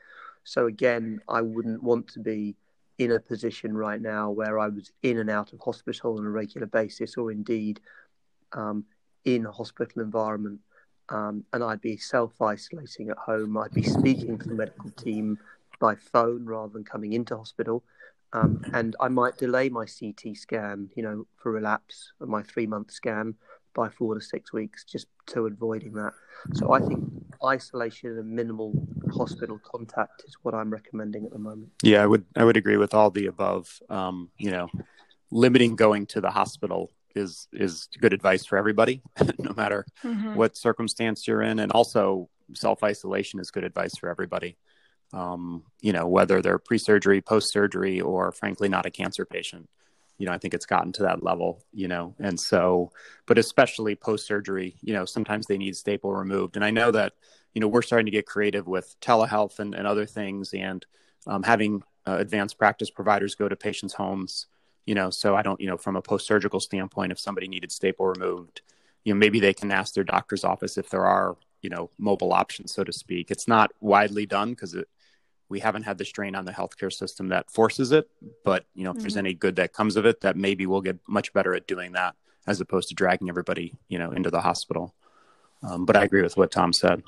So 0.44 0.66
again, 0.66 1.20
I 1.28 1.40
wouldn't 1.40 1.82
want 1.82 2.08
to 2.08 2.20
be 2.20 2.56
in 3.00 3.12
a 3.12 3.18
position 3.18 3.74
right 3.74 4.00
now 4.00 4.30
where 4.30 4.58
I 4.58 4.68
was 4.68 4.92
in 5.02 5.18
and 5.18 5.30
out 5.30 5.54
of 5.54 5.60
hospital 5.60 6.18
on 6.18 6.26
a 6.26 6.30
regular 6.30 6.66
basis, 6.66 7.16
or 7.16 7.32
indeed 7.32 7.80
um, 8.52 8.84
in 9.24 9.46
a 9.46 9.50
hospital 9.50 10.02
environment. 10.02 10.60
Um, 11.08 11.44
and 11.54 11.64
I'd 11.64 11.80
be 11.80 11.96
self 11.96 12.40
isolating 12.42 13.08
at 13.08 13.16
home. 13.16 13.56
I'd 13.56 13.72
be 13.72 13.82
speaking 13.82 14.38
to 14.38 14.48
the 14.48 14.54
medical 14.54 14.90
team 14.90 15.38
by 15.80 15.94
phone 15.94 16.44
rather 16.44 16.74
than 16.74 16.84
coming 16.84 17.14
into 17.14 17.34
hospital. 17.38 17.82
Um, 18.34 18.62
and 18.74 18.94
I 19.00 19.08
might 19.08 19.38
delay 19.38 19.70
my 19.70 19.86
CT 19.86 20.36
scan, 20.36 20.90
you 20.94 21.02
know, 21.02 21.26
for 21.36 21.52
relapse 21.52 22.12
my 22.20 22.42
three 22.42 22.66
month 22.66 22.90
scan 22.92 23.34
by 23.74 23.88
four 23.88 24.14
to 24.14 24.20
six 24.20 24.52
weeks, 24.52 24.84
just 24.84 25.06
to 25.28 25.46
avoiding 25.46 25.92
that. 25.94 26.12
So 26.54 26.72
I 26.72 26.80
think 26.80 27.04
isolation 27.44 28.18
and 28.18 28.30
minimal 28.30 28.72
hospital 29.12 29.60
contact 29.64 30.22
is 30.26 30.36
what 30.42 30.54
I'm 30.54 30.70
recommending 30.70 31.24
at 31.24 31.32
the 31.32 31.38
moment. 31.38 31.70
Yeah, 31.82 32.02
I 32.02 32.06
would 32.06 32.24
I 32.36 32.44
would 32.44 32.56
agree 32.56 32.76
with 32.76 32.94
all 32.94 33.10
the 33.10 33.26
above. 33.26 33.80
Um, 33.88 34.30
you 34.38 34.50
know, 34.50 34.68
limiting 35.30 35.76
going 35.76 36.06
to 36.06 36.20
the 36.20 36.30
hospital 36.30 36.90
is 37.14 37.48
is 37.52 37.88
good 38.00 38.12
advice 38.12 38.44
for 38.44 38.56
everybody, 38.56 39.02
no 39.38 39.52
matter 39.56 39.86
mm-hmm. 40.04 40.34
what 40.34 40.56
circumstance 40.56 41.26
you're 41.26 41.42
in, 41.42 41.58
and 41.58 41.72
also 41.72 42.28
self 42.54 42.82
isolation 42.82 43.40
is 43.40 43.50
good 43.50 43.64
advice 43.64 43.96
for 43.96 44.08
everybody. 44.08 44.56
Um, 45.12 45.64
you 45.80 45.92
know, 45.92 46.06
whether 46.06 46.40
they're 46.40 46.58
pre 46.58 46.78
surgery, 46.78 47.20
post 47.20 47.52
surgery, 47.52 48.00
or 48.00 48.32
frankly 48.32 48.68
not 48.68 48.86
a 48.86 48.90
cancer 48.90 49.24
patient 49.24 49.68
you 50.20 50.26
know, 50.26 50.32
I 50.32 50.38
think 50.38 50.54
it's 50.54 50.66
gotten 50.66 50.92
to 50.92 51.02
that 51.04 51.24
level, 51.24 51.64
you 51.72 51.88
know, 51.88 52.14
and 52.20 52.38
so, 52.38 52.92
but 53.26 53.38
especially 53.38 53.96
post 53.96 54.26
surgery, 54.26 54.76
you 54.82 54.92
know, 54.92 55.04
sometimes 55.04 55.46
they 55.46 55.58
need 55.58 55.74
staple 55.74 56.12
removed. 56.12 56.56
And 56.56 56.64
I 56.64 56.70
know 56.70 56.90
that 56.92 57.14
you 57.54 57.60
know, 57.60 57.68
we're 57.68 57.82
starting 57.82 58.06
to 58.06 58.12
get 58.12 58.26
creative 58.26 58.66
with 58.66 58.96
telehealth 59.00 59.58
and, 59.58 59.74
and 59.74 59.86
other 59.86 60.06
things 60.06 60.52
and 60.54 60.86
um, 61.26 61.42
having 61.42 61.82
uh, 62.06 62.16
advanced 62.18 62.58
practice 62.58 62.90
providers 62.90 63.34
go 63.34 63.48
to 63.48 63.56
patients' 63.56 63.94
homes. 63.94 64.46
You 64.86 64.94
know, 64.94 65.10
so 65.10 65.36
I 65.36 65.42
don't, 65.42 65.60
you 65.60 65.66
know, 65.68 65.76
from 65.76 65.96
a 65.96 66.02
post 66.02 66.26
surgical 66.26 66.58
standpoint, 66.58 67.12
if 67.12 67.20
somebody 67.20 67.48
needed 67.48 67.70
staple 67.70 68.06
removed, 68.06 68.62
you 69.04 69.12
know, 69.12 69.18
maybe 69.18 69.38
they 69.38 69.52
can 69.52 69.70
ask 69.70 69.94
their 69.94 70.04
doctor's 70.04 70.42
office 70.42 70.78
if 70.78 70.88
there 70.88 71.04
are, 71.04 71.36
you 71.62 71.70
know, 71.70 71.90
mobile 71.98 72.32
options, 72.32 72.72
so 72.72 72.82
to 72.82 72.92
speak. 72.92 73.30
It's 73.30 73.46
not 73.46 73.70
widely 73.80 74.26
done 74.26 74.50
because 74.50 74.74
it, 74.74 74.88
we 75.50 75.60
haven't 75.60 75.82
had 75.82 75.98
the 75.98 76.04
strain 76.04 76.34
on 76.34 76.46
the 76.46 76.52
healthcare 76.52 76.92
system 76.92 77.28
that 77.28 77.50
forces 77.50 77.92
it. 77.92 78.08
But 78.44 78.64
you 78.74 78.84
know, 78.84 78.90
if 78.90 78.96
mm-hmm. 78.96 79.02
there's 79.02 79.16
any 79.18 79.34
good 79.34 79.56
that 79.56 79.74
comes 79.74 79.96
of 79.96 80.06
it, 80.06 80.22
that 80.22 80.36
maybe 80.36 80.64
we'll 80.64 80.80
get 80.80 80.98
much 81.06 81.32
better 81.32 81.54
at 81.54 81.66
doing 81.66 81.92
that 81.92 82.14
as 82.46 82.60
opposed 82.60 82.88
to 82.88 82.94
dragging 82.94 83.28
everybody, 83.28 83.74
you 83.88 83.98
know, 83.98 84.12
into 84.12 84.30
the 84.30 84.40
hospital. 84.40 84.94
Um, 85.62 85.84
but 85.84 85.96
I 85.96 86.04
agree 86.04 86.22
with 86.22 86.36
what 86.36 86.50
Tom 86.50 86.72
said. 86.72 87.02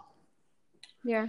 Yeah, 1.04 1.28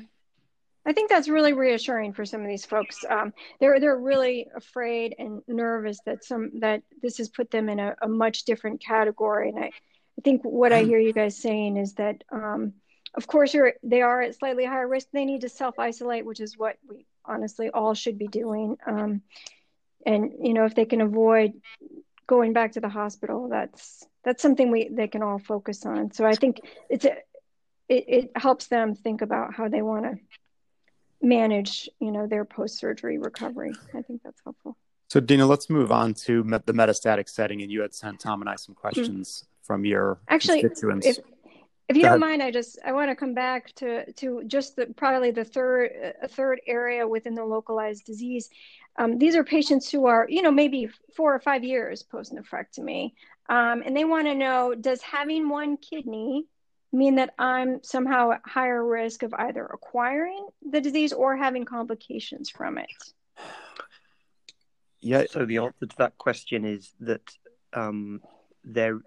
I 0.85 0.93
think 0.93 1.09
that's 1.09 1.29
really 1.29 1.53
reassuring 1.53 2.13
for 2.13 2.25
some 2.25 2.41
of 2.41 2.47
these 2.47 2.65
folks. 2.65 3.05
Um, 3.09 3.33
they're 3.59 3.79
they're 3.79 3.97
really 3.97 4.47
afraid 4.55 5.15
and 5.17 5.41
nervous 5.47 5.99
that 6.05 6.25
some 6.25 6.59
that 6.59 6.83
this 7.01 7.17
has 7.19 7.29
put 7.29 7.49
them 7.51 7.69
in 7.69 7.79
a, 7.79 7.95
a 8.01 8.07
much 8.07 8.43
different 8.43 8.81
category. 8.81 9.49
And 9.49 9.59
I, 9.59 9.67
I 9.67 10.21
think 10.23 10.41
what 10.43 10.73
I 10.73 10.83
hear 10.83 10.99
you 10.99 11.13
guys 11.13 11.37
saying 11.37 11.77
is 11.77 11.93
that, 11.93 12.23
um, 12.31 12.73
of 13.15 13.27
course, 13.27 13.53
you're 13.53 13.73
they 13.83 14.01
are 14.01 14.21
at 14.21 14.35
slightly 14.35 14.65
higher 14.65 14.87
risk. 14.87 15.07
They 15.11 15.25
need 15.25 15.41
to 15.41 15.49
self 15.49 15.79
isolate, 15.79 16.25
which 16.25 16.39
is 16.39 16.57
what 16.57 16.77
we 16.89 17.05
honestly 17.25 17.69
all 17.69 17.93
should 17.93 18.17
be 18.17 18.27
doing. 18.27 18.77
Um, 18.85 19.21
and 20.05 20.33
you 20.41 20.53
know, 20.53 20.65
if 20.65 20.75
they 20.75 20.85
can 20.85 21.01
avoid 21.01 21.53
going 22.27 22.53
back 22.53 22.73
to 22.73 22.81
the 22.81 22.89
hospital, 22.89 23.49
that's 23.49 24.05
that's 24.23 24.41
something 24.41 24.71
we 24.71 24.89
they 24.89 25.07
can 25.07 25.21
all 25.21 25.39
focus 25.39 25.85
on. 25.85 26.11
So 26.11 26.25
I 26.25 26.33
think 26.33 26.61
it's 26.89 27.05
a, 27.05 27.17
it, 27.87 28.05
it 28.07 28.31
helps 28.35 28.67
them 28.67 28.95
think 28.95 29.21
about 29.21 29.53
how 29.53 29.67
they 29.67 29.81
want 29.81 30.05
to 30.05 30.17
manage, 31.21 31.89
you 31.99 32.11
know, 32.11 32.27
their 32.27 32.45
post 32.45 32.77
surgery 32.77 33.17
recovery. 33.17 33.73
I 33.93 34.01
think 34.01 34.21
that's 34.23 34.41
helpful. 34.43 34.77
So 35.07 35.19
Dena, 35.19 35.45
let's 35.45 35.69
move 35.69 35.91
on 35.91 36.15
to 36.25 36.43
met- 36.43 36.65
the 36.65 36.73
metastatic 36.73 37.29
setting, 37.29 37.61
and 37.61 37.71
you 37.71 37.81
had 37.81 37.93
sent 37.93 38.19
Tom 38.19 38.41
and 38.41 38.49
I 38.49 38.55
some 38.55 38.73
questions 38.73 39.43
mm-hmm. 39.45 39.65
from 39.65 39.85
your 39.85 40.19
actually 40.27 40.61
constituents. 40.61 41.05
If, 41.05 41.19
if 41.89 41.97
you 41.97 42.03
don't 42.03 42.19
mind, 42.19 42.41
I 42.41 42.51
just 42.51 42.79
I 42.85 42.93
want 42.93 43.11
to 43.11 43.15
come 43.15 43.33
back 43.33 43.73
to 43.75 44.11
to 44.13 44.43
just 44.47 44.75
the, 44.75 44.87
probably 44.87 45.31
the 45.31 45.43
third 45.43 45.91
a 46.21 46.27
third 46.27 46.61
area 46.65 47.07
within 47.07 47.35
the 47.35 47.45
localized 47.45 48.05
disease. 48.05 48.49
Um, 48.97 49.17
these 49.17 49.35
are 49.35 49.43
patients 49.43 49.89
who 49.89 50.05
are 50.05 50.25
you 50.29 50.41
know 50.41 50.51
maybe 50.51 50.89
four 51.15 51.33
or 51.33 51.39
five 51.39 51.63
years 51.63 52.03
post 52.03 52.33
nephrectomy, 52.33 53.13
um, 53.49 53.83
and 53.85 53.95
they 53.95 54.05
want 54.05 54.27
to 54.27 54.35
know 54.35 54.73
does 54.75 55.01
having 55.01 55.49
one 55.49 55.77
kidney 55.77 56.45
mean 56.93 57.15
that 57.15 57.33
I'm 57.37 57.83
somehow 57.83 58.31
at 58.31 58.41
higher 58.45 58.85
risk 58.85 59.23
of 59.23 59.33
either 59.33 59.65
acquiring 59.65 60.47
the 60.69 60.79
disease 60.79 61.11
or 61.11 61.35
having 61.35 61.65
complications 61.65 62.49
from 62.49 62.77
it? 62.77 62.87
Yeah. 65.01 65.25
So 65.29 65.45
the 65.45 65.57
answer 65.57 65.87
to 65.87 65.95
that 65.97 66.17
question 66.17 66.65
is 66.65 66.93
that 67.01 67.21
um, 67.73 68.21
there 68.63 68.99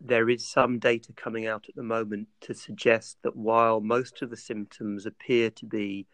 there 0.00 0.28
is 0.28 0.46
some 0.46 0.78
data 0.78 1.12
coming 1.12 1.46
out 1.46 1.66
at 1.68 1.74
the 1.74 1.82
moment 1.82 2.28
to 2.42 2.54
suggest 2.54 3.18
that 3.22 3.36
while 3.36 3.80
most 3.80 4.22
of 4.22 4.30
the 4.30 4.36
symptoms 4.36 5.06
appear 5.06 5.50
to 5.50 5.66
be 5.66 6.06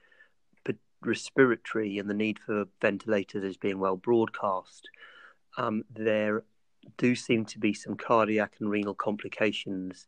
respiratory 1.05 1.99
and 1.99 2.09
the 2.09 2.15
need 2.15 2.39
for 2.39 2.65
ventilators 2.81 3.45
is 3.45 3.57
being 3.57 3.79
well 3.79 3.97
broadcast, 3.97 4.89
um, 5.57 5.85
there 5.95 6.45
do 6.97 7.15
seem 7.15 7.45
to 7.45 7.59
be 7.59 7.73
some 7.73 7.97
cardiac 7.97 8.55
and 8.61 8.71
renal 8.71 8.95
complications 8.95 10.07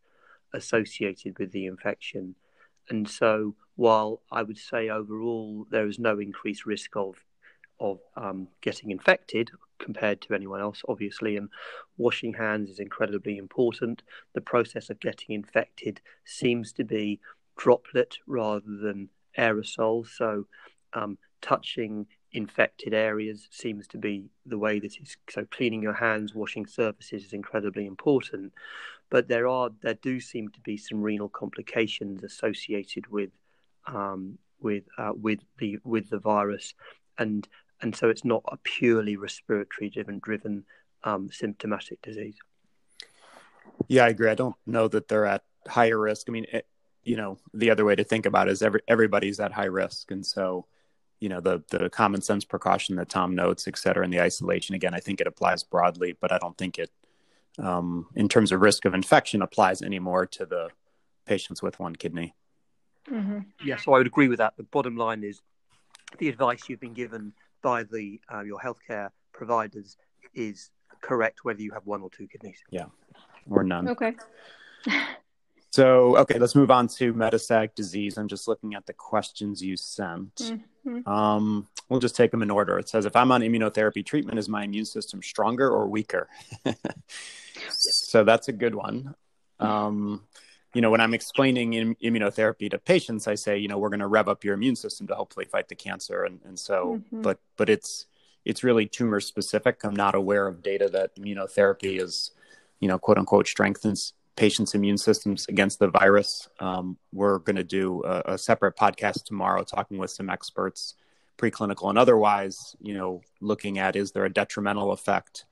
associated 0.53 1.39
with 1.39 1.53
the 1.53 1.67
infection. 1.67 2.35
And 2.89 3.09
so, 3.09 3.55
while 3.77 4.23
I 4.31 4.43
would 4.43 4.59
say 4.59 4.89
overall 4.89 5.67
there 5.71 5.87
is 5.87 5.99
no 5.99 6.19
increased 6.19 6.67
risk 6.67 6.97
of 6.97 7.17
of 7.81 7.99
um, 8.17 8.49
getting 8.61 8.91
infected 8.91 9.51
compared 9.79 10.21
to 10.23 10.35
anyone 10.35 10.61
else, 10.61 10.83
obviously, 10.89 11.37
and 11.37 11.49
washing 11.97 12.35
hands 12.35 12.71
is 12.71 12.79
incredibly 12.79 13.37
important. 13.37 14.03
The 14.35 14.41
process 14.41 14.91
of 14.91 15.01
getting 15.01 15.35
infected 15.35 16.01
seems 16.25 16.73
to 16.75 16.85
be 16.85 17.21
droplet 17.57 18.17
rather 18.27 18.77
than 18.83 19.09
aerosol, 19.39 20.07
so 20.07 20.47
um, 20.93 21.19
touching 21.43 22.07
infected 22.33 22.93
areas 22.93 23.49
seems 23.51 23.87
to 23.87 23.99
be 23.99 24.25
the 24.45 24.59
way 24.59 24.81
this 24.81 24.97
is. 24.97 25.17
so 25.31 25.47
cleaning 25.53 25.81
your 25.81 25.93
hands 25.93 26.35
washing 26.35 26.67
surfaces 26.67 27.27
is 27.27 27.33
incredibly 27.33 27.87
important 27.87 28.53
but 29.09 29.29
there 29.29 29.47
are 29.47 29.71
there 29.83 29.95
do 29.95 30.19
seem 30.19 30.49
to 30.49 30.61
be 30.61 30.77
some 30.77 31.01
renal 31.01 31.29
complications 31.29 32.25
associated 32.25 33.07
with 33.07 33.31
um, 33.87 34.37
with 34.61 34.83
uh, 34.99 35.13
with 35.15 35.39
the 35.59 35.79
with 35.85 36.11
the 36.11 36.19
virus 36.19 36.75
and 37.19 37.47
and 37.85 37.95
so 37.95 38.09
it's 38.09 38.25
not 38.25 38.43
a 38.49 38.57
purely 38.59 39.17
respiratory 39.17 39.91
driven 39.91 40.19
driven 40.19 40.65
um, 41.05 41.29
symptomatic 41.31 42.01
disease 42.03 42.37
yeah 43.89 44.05
i 44.05 44.09
agree 44.09 44.31
i 44.31 44.35
don't 44.35 44.57
know 44.67 44.89
that 44.89 45.09
they're 45.09 45.27
at 45.27 45.43
higher 45.69 45.99
risk 45.99 46.27
i 46.29 46.33
mean 46.33 46.47
it, 46.53 46.67
you 47.05 47.17
know 47.17 47.39
the 47.53 47.71
other 47.71 47.85
way 47.85 47.95
to 47.95 48.05
think 48.05 48.27
about 48.27 48.49
it 48.49 48.53
is 48.53 48.63
every 48.63 48.81
everybody's 48.89 49.39
at 49.39 49.53
high 49.53 49.65
risk 49.65 50.11
and 50.11 50.25
so 50.25 50.67
you 51.25 51.31
know 51.31 51.41
the 51.41 51.63
the 51.71 51.89
common 51.89 52.21
sense 52.21 52.45
precaution 52.45 52.97
that 52.97 53.09
Tom 53.09 53.35
notes, 53.35 53.67
et 53.67 53.79
cetera, 53.79 54.05
and 54.05 54.13
the 54.13 54.21
isolation. 54.21 54.75
Again, 54.75 54.93
I 54.93 55.01
think 55.01 55.23
it 55.23 55.27
applies 55.27 55.63
broadly, 55.63 56.15
but 56.21 56.31
I 56.31 56.37
don't 56.37 56.57
think 56.59 56.79
it, 56.79 56.91
um, 57.59 58.09
in 58.15 58.29
terms 58.29 58.53
of 58.53 58.61
risk 58.61 58.85
of 58.85 58.93
infection, 58.93 59.41
applies 59.41 59.81
anymore 59.81 60.27
to 60.27 60.45
the 60.45 60.69
patients 61.25 61.63
with 61.63 61.81
one 61.81 61.97
kidney. 61.97 62.35
Mm-hmm. 63.11 63.39
Yeah, 63.65 63.77
so 63.77 63.95
I 63.95 63.99
would 63.99 64.07
agree 64.07 64.29
with 64.29 64.39
that. 64.39 64.59
The 64.59 64.65
bottom 64.65 64.99
line 64.99 65.25
is 65.25 65.41
the 66.19 66.29
advice 66.29 66.69
you've 66.69 66.81
been 66.81 66.93
given 66.93 67.33
by 67.65 67.83
the 67.83 68.21
uh, 68.33 68.43
your 68.43 68.61
healthcare 68.61 69.09
providers 69.33 69.97
is 70.35 70.71
correct, 71.01 71.41
whether 71.43 71.61
you 71.61 71.73
have 71.73 71.85
one 71.87 72.03
or 72.03 72.11
two 72.11 72.29
kidneys. 72.29 72.63
Yeah, 72.71 72.87
or 73.51 73.65
none. 73.65 73.89
Okay. 73.89 74.15
So, 75.75 76.17
okay, 76.19 76.39
let's 76.39 76.55
move 76.55 76.71
on 76.71 76.87
to 76.87 77.13
metastatic 77.15 77.75
disease. 77.75 78.17
I'm 78.17 78.29
just 78.29 78.47
looking 78.47 78.75
at 78.75 78.87
the 78.87 78.93
questions 78.93 79.61
you 79.61 79.77
sent. 79.77 80.37
Mm-hmm. 80.37 81.09
Um, 81.09 81.67
we'll 81.89 81.99
just 81.99 82.15
take 82.15 82.31
them 82.31 82.43
in 82.43 82.51
order. 82.53 82.79
It 82.79 82.89
says, 82.89 83.07
if 83.07 83.17
I'm 83.17 83.33
on 83.33 83.41
immunotherapy 83.41 84.07
treatment, 84.07 84.39
is 84.39 84.49
my 84.49 84.63
immune 84.63 84.85
system 84.85 85.21
stronger 85.21 85.69
or 85.69 85.89
weaker? 85.89 86.29
so 87.71 88.23
that's 88.23 88.47
a 88.47 88.53
good 88.53 88.77
one. 88.77 89.17
Um, 89.59 90.23
you 90.75 90.81
know, 90.81 90.91
when 90.91 91.01
I'm 91.01 91.15
explaining 91.15 91.97
immunotherapy 92.03 92.71
to 92.71 92.79
patients, 92.79 93.29
I 93.29 93.37
say, 93.37 93.57
you 93.59 93.69
know, 93.69 93.79
we're 93.79 93.91
going 93.91 94.01
to 94.01 94.07
rev 94.07 94.29
up 94.29 94.45
your 94.45 94.55
immune 94.55 94.77
system 94.77 95.07
to 95.07 95.15
hopefully 95.15 95.47
fight 95.47 95.69
the 95.69 95.75
cancer. 95.75 96.25
And, 96.25 96.41
and 96.45 96.59
so, 96.59 96.97
mm-hmm. 96.97 97.23
but, 97.23 97.39
but 97.57 97.69
it's, 97.69 98.07
it's 98.45 98.65
really 98.65 98.87
tumor 98.87 99.21
specific. 99.21 99.85
I'm 99.85 99.95
not 99.95 100.15
aware 100.15 100.47
of 100.47 100.63
data 100.63 100.89
that 100.91 101.17
immunotherapy 101.17 102.01
is, 102.01 102.33
you 102.81 102.89
know, 102.89 102.99
quote 102.99 103.19
unquote 103.19 103.47
strengthens 103.47 104.13
patients' 104.37 104.75
immune 104.75 104.99
systems 104.99 105.47
against 105.49 105.79
the 105.79 105.89
virus. 105.89 106.49
Um, 106.59 106.99
we're 107.13 107.39
going 107.39 107.57
to 107.57 107.65
do 107.65 108.03
a, 108.05 108.33
a, 108.33 108.39
separate 108.39 108.77
podcast 108.77 109.25
tomorrow, 109.25 109.63
talking 109.63 109.99
with 109.99 110.11
some 110.11 110.29
experts, 110.29 110.95
preclinical 111.39 111.89
and 111.89 111.99
otherwise. 111.99 112.75
You 112.81 112.95
know, 112.95 113.23
looking 113.41 113.79
at 113.79 113.97
is 113.97 114.13
there 114.13 114.25
a 114.25 114.33
detrimental 114.33 114.93
effect 114.93 115.45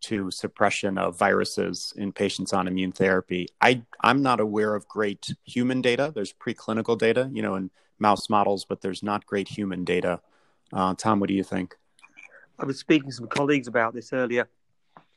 to 0.00 0.30
suppression 0.30 0.98
of 0.98 1.18
viruses 1.18 1.92
in 1.96 2.12
patients 2.12 2.52
on 2.52 2.68
immune 2.68 2.92
therapy? 2.92 3.48
I 3.60 3.82
I'm 4.00 4.22
not 4.22 4.40
aware 4.40 4.74
of 4.74 4.88
great 4.88 5.34
human 5.44 5.82
data. 5.82 6.12
There's 6.14 6.32
preclinical 6.32 6.98
data, 6.98 7.30
you 7.32 7.42
know, 7.42 7.54
in 7.56 7.70
mouse 7.98 8.28
models, 8.30 8.64
but 8.64 8.80
there's 8.80 9.02
not 9.02 9.26
great 9.26 9.48
human 9.48 9.84
data. 9.84 10.20
Uh, 10.72 10.94
Tom, 10.94 11.20
what 11.20 11.28
do 11.28 11.34
you 11.34 11.44
think? 11.44 11.76
I 12.58 12.64
was 12.64 12.78
speaking 12.78 13.10
to 13.10 13.14
some 13.14 13.28
colleagues 13.28 13.68
about 13.68 13.94
this 13.94 14.12
earlier. 14.12 14.48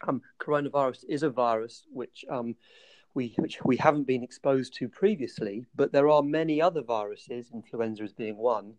Um, 0.08 0.22
coronavirus 0.40 1.06
is 1.08 1.24
a 1.24 1.30
virus 1.30 1.86
which 1.92 2.26
um, 2.30 2.56
we 3.14 3.34
which 3.38 3.60
we 3.64 3.78
haven't 3.78 4.08
been 4.08 4.24
exposed 4.24 4.74
to 4.76 4.88
previously, 4.88 5.66
but 5.76 5.92
there 5.92 6.10
are 6.10 6.24
many 6.24 6.62
other 6.62 6.82
viruses, 6.82 7.50
influenza 7.54 8.04
as 8.04 8.14
being 8.14 8.38
one, 8.38 8.74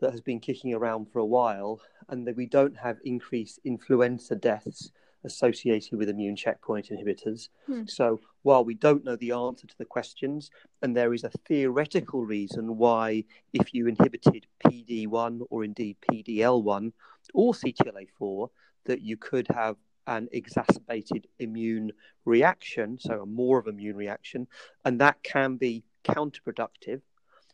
that 0.00 0.10
has 0.10 0.20
been 0.20 0.40
kicking 0.40 0.74
around 0.74 1.10
for 1.10 1.18
a 1.18 1.24
while, 1.24 1.80
and 2.08 2.26
that 2.26 2.36
we 2.36 2.46
don't 2.46 2.76
have 2.76 2.98
increased 3.04 3.60
influenza 3.64 4.34
deaths 4.34 4.92
associated 5.26 5.98
with 5.98 6.08
immune 6.08 6.36
checkpoint 6.36 6.88
inhibitors. 6.88 7.48
Hmm. 7.66 7.82
So 7.86 8.20
while 8.42 8.64
we 8.64 8.74
don't 8.74 9.04
know 9.04 9.16
the 9.16 9.32
answer 9.32 9.66
to 9.66 9.78
the 9.78 9.84
questions, 9.84 10.50
and 10.80 10.96
there 10.96 11.12
is 11.12 11.24
a 11.24 11.30
theoretical 11.46 12.24
reason 12.24 12.78
why, 12.78 13.24
if 13.52 13.74
you 13.74 13.88
inhibited 13.88 14.46
PD1 14.64 15.42
or 15.50 15.64
indeed 15.64 15.96
PDL1 16.10 16.92
or 17.34 17.52
CTLA4, 17.52 18.48
that 18.86 19.02
you 19.02 19.16
could 19.16 19.48
have 19.48 19.76
an 20.06 20.28
exacerbated 20.32 21.26
immune 21.40 21.92
reaction, 22.24 22.96
so 22.98 23.22
a 23.22 23.26
more 23.26 23.58
of 23.58 23.66
immune 23.66 23.96
reaction, 23.96 24.46
and 24.84 25.00
that 25.00 25.22
can 25.24 25.56
be 25.56 25.82
counterproductive. 26.04 27.00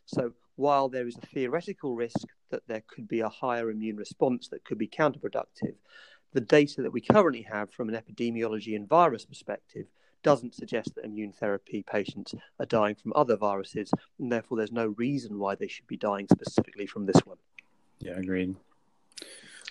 So 0.05 0.33
while 0.55 0.89
there 0.89 1.07
is 1.07 1.17
a 1.17 1.25
theoretical 1.25 1.95
risk 1.95 2.27
that 2.51 2.61
there 2.67 2.83
could 2.87 3.07
be 3.07 3.21
a 3.21 3.29
higher 3.29 3.71
immune 3.71 3.97
response 3.97 4.47
that 4.49 4.63
could 4.63 4.77
be 4.77 4.87
counterproductive, 4.87 5.73
the 6.33 6.41
data 6.41 6.81
that 6.81 6.91
we 6.91 7.01
currently 7.01 7.43
have 7.43 7.71
from 7.71 7.89
an 7.89 7.95
epidemiology 7.95 8.75
and 8.75 8.87
virus 8.87 9.25
perspective 9.25 9.87
doesn't 10.23 10.55
suggest 10.55 10.95
that 10.95 11.05
immune 11.05 11.33
therapy 11.33 11.83
patients 11.83 12.33
are 12.59 12.65
dying 12.65 12.95
from 12.95 13.13
other 13.15 13.35
viruses, 13.35 13.91
and 14.19 14.31
therefore 14.31 14.57
there's 14.57 14.71
no 14.71 14.87
reason 14.97 15.37
why 15.37 15.55
they 15.55 15.67
should 15.67 15.87
be 15.87 15.97
dying 15.97 16.27
specifically 16.31 16.85
from 16.85 17.05
this 17.05 17.19
one. 17.25 17.37
Yeah, 17.99 18.17
agreed. 18.17 18.55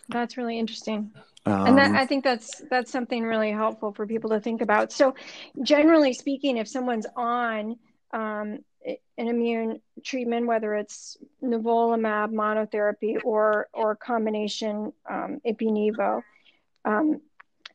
That's 0.09 0.37
really 0.37 0.59
interesting. 0.59 1.13
Um, 1.47 1.67
and 1.67 1.79
that, 1.79 1.91
um, 1.91 1.97
I 1.97 2.07
think 2.07 2.23
that's 2.23 2.63
that's 2.71 2.91
something 2.91 3.25
really 3.25 3.51
helpful 3.51 3.93
for 3.93 4.07
people 4.07 4.31
to 4.31 4.41
think 4.41 4.61
about. 4.61 4.93
So, 4.93 5.15
generally 5.63 6.13
speaking, 6.13 6.59
if 6.59 6.69
someone's 6.69 7.07
on 7.17 7.77
um, 8.13 8.59
an 8.85 9.29
immune 9.29 9.81
treatment, 10.05 10.47
whether 10.47 10.75
it's 10.75 11.17
nivolumab 11.43 12.33
monotherapy 12.33 13.17
or 13.25 13.69
or 13.73 13.97
combination 13.97 14.93
um, 15.09 15.41
ipi-nivo, 15.47 16.23
um, 16.85 17.21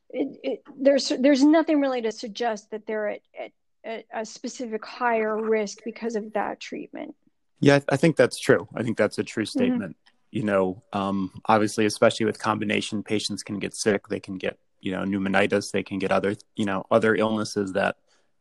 it, 0.09 0.39
it, 0.43 0.63
there's 0.79 1.11
there's 1.19 1.43
nothing 1.43 1.81
really 1.81 2.01
to 2.01 2.11
suggest 2.11 2.71
that 2.71 2.85
they're 2.85 3.09
at, 3.09 3.21
at, 3.39 3.51
at, 3.83 4.05
a 4.13 4.25
specific 4.25 4.85
higher 4.85 5.37
risk 5.37 5.79
because 5.83 6.15
of 6.15 6.33
that 6.33 6.59
treatment. 6.59 7.15
Yeah, 7.59 7.79
I 7.89 7.97
think 7.97 8.15
that's 8.15 8.39
true. 8.39 8.67
I 8.75 8.83
think 8.83 8.97
that's 8.97 9.17
a 9.17 9.23
true 9.23 9.43
mm-hmm. 9.43 9.59
statement. 9.59 9.91
Mm-hmm. 9.91 10.37
You 10.37 10.43
know, 10.43 10.83
um, 10.93 11.31
obviously, 11.45 11.85
especially 11.85 12.25
with 12.25 12.39
combination, 12.39 13.03
patients 13.03 13.43
can 13.43 13.59
get 13.59 13.73
sick. 13.73 14.07
They 14.07 14.19
can 14.19 14.37
get 14.37 14.57
you 14.79 14.91
know 14.91 15.03
pneumonitis. 15.03 15.71
They 15.71 15.83
can 15.83 15.99
get 15.99 16.11
other 16.11 16.35
you 16.55 16.65
know 16.65 16.85
other 16.91 17.15
illnesses 17.15 17.73
that 17.73 17.97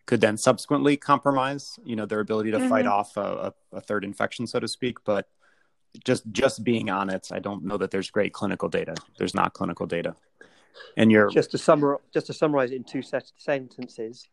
could 0.07 0.21
then 0.21 0.37
subsequently 0.37 0.97
compromise 0.97 1.79
you 1.85 1.97
know 1.97 2.07
their 2.07 2.21
ability 2.21 2.53
to 2.53 2.59
mm-hmm. 2.59 2.69
fight 2.69 2.87
off 2.87 3.17
a, 3.17 3.53
a, 3.73 3.81
third 3.81 4.05
infection, 4.05 4.47
so 4.47 4.61
to 4.61 4.69
speak. 4.69 4.99
But 5.05 5.29
just 6.05 6.31
just 6.31 6.63
being 6.63 6.91
on 6.91 7.11
it, 7.11 7.29
I 7.33 7.39
don't 7.39 7.65
know 7.65 7.77
that 7.79 7.91
there's 7.91 8.11
great 8.11 8.33
clinical 8.33 8.69
data. 8.69 8.95
There's 9.19 9.35
not 9.35 9.53
clinical 9.55 9.87
data. 9.87 10.15
And 10.97 11.11
you're 11.11 11.31
just 11.31 11.51
to 11.53 11.59
summarize, 11.59 12.01
just 12.13 12.27
to 12.27 12.33
summarize 12.33 12.71
it 12.71 12.77
in 12.77 12.85
two 12.85 13.03
set- 13.03 13.33
sentences, 13.37 14.29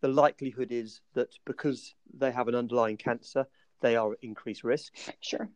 the 0.00 0.08
likelihood 0.08 0.70
is 0.70 1.00
that 1.14 1.28
because 1.44 1.94
they 2.12 2.30
have 2.30 2.48
an 2.48 2.54
underlying 2.54 2.96
cancer, 2.96 3.46
they 3.80 3.96
are 3.96 4.12
at 4.12 4.18
increased 4.22 4.64
risk. 4.64 4.94
Sure. 5.20 5.48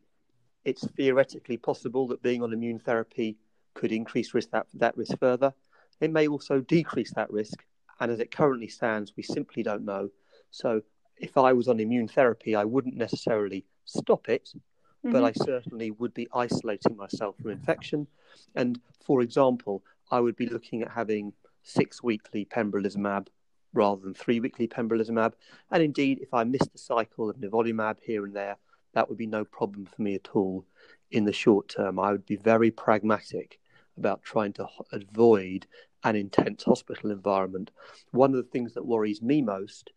It's 0.64 0.86
theoretically 0.96 1.56
possible 1.56 2.06
that 2.08 2.22
being 2.22 2.42
on 2.42 2.52
immune 2.52 2.78
therapy 2.78 3.36
could 3.74 3.92
increase 3.92 4.34
risk 4.34 4.50
that 4.50 4.66
that 4.74 4.96
risk 4.96 5.18
further. 5.18 5.54
It 6.00 6.12
may 6.12 6.28
also 6.28 6.60
decrease 6.60 7.12
that 7.14 7.30
risk, 7.30 7.64
and 8.00 8.10
as 8.10 8.20
it 8.20 8.30
currently 8.30 8.68
stands, 8.68 9.12
we 9.16 9.22
simply 9.22 9.62
don't 9.62 9.84
know. 9.84 10.10
So, 10.50 10.82
if 11.16 11.36
I 11.36 11.52
was 11.52 11.68
on 11.68 11.80
immune 11.80 12.08
therapy, 12.08 12.54
I 12.54 12.64
wouldn't 12.64 12.96
necessarily 12.96 13.64
stop 13.84 14.28
it, 14.28 14.50
mm-hmm. 14.54 15.12
but 15.12 15.24
I 15.24 15.32
certainly 15.32 15.90
would 15.92 16.14
be 16.14 16.28
isolating 16.34 16.96
myself 16.96 17.36
from 17.38 17.50
infection. 17.50 18.06
And 18.54 18.80
for 19.04 19.22
example, 19.22 19.82
I 20.12 20.20
would 20.20 20.36
be 20.36 20.46
looking 20.46 20.82
at 20.82 20.90
having 20.90 21.32
six 21.62 22.02
weekly 22.02 22.44
pembrolizumab 22.44 23.28
rather 23.72 24.02
than 24.02 24.12
three 24.12 24.40
weekly 24.40 24.68
pembrolizumab. 24.68 25.32
And 25.70 25.82
indeed, 25.82 26.18
if 26.20 26.34
I 26.34 26.44
missed 26.44 26.74
a 26.74 26.78
cycle 26.78 27.30
of 27.30 27.38
nivolumab 27.38 27.96
here 28.02 28.26
and 28.26 28.36
there, 28.36 28.58
that 28.92 29.08
would 29.08 29.16
be 29.16 29.26
no 29.26 29.46
problem 29.46 29.86
for 29.86 30.02
me 30.02 30.14
at 30.14 30.28
all 30.34 30.66
in 31.10 31.24
the 31.24 31.32
short 31.32 31.70
term. 31.70 31.98
I 31.98 32.12
would 32.12 32.26
be 32.26 32.36
very 32.36 32.70
pragmatic 32.70 33.58
about 33.96 34.22
trying 34.22 34.52
to 34.54 34.68
avoid 34.92 35.66
an 36.04 36.14
intense 36.14 36.64
hospital 36.64 37.10
environment. 37.10 37.70
One 38.10 38.30
of 38.30 38.36
the 38.36 38.50
things 38.50 38.74
that 38.74 38.84
worries 38.84 39.22
me 39.22 39.40
most 39.40 39.92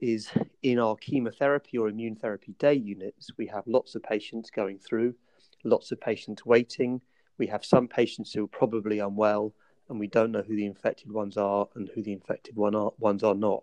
is 0.00 0.30
in 0.62 0.78
our 0.78 0.96
chemotherapy 0.96 1.76
or 1.76 1.88
immune 1.88 2.16
therapy 2.16 2.54
day 2.58 2.72
units, 2.72 3.30
we 3.36 3.48
have 3.48 3.66
lots 3.66 3.94
of 3.94 4.02
patients 4.02 4.48
going 4.48 4.78
through, 4.78 5.14
lots 5.62 5.92
of 5.92 6.00
patients 6.00 6.46
waiting, 6.46 7.02
we 7.38 7.46
have 7.48 7.64
some 7.64 7.88
patients 7.88 8.32
who 8.32 8.44
are 8.44 8.48
probably 8.48 8.98
unwell, 8.98 9.54
and 9.88 9.98
we 9.98 10.06
don't 10.06 10.32
know 10.32 10.42
who 10.42 10.56
the 10.56 10.66
infected 10.66 11.12
ones 11.12 11.36
are 11.36 11.68
and 11.74 11.90
who 11.94 12.02
the 12.02 12.12
infected 12.12 12.56
one 12.56 12.74
are, 12.74 12.92
ones 12.98 13.22
are 13.22 13.34
not. 13.34 13.62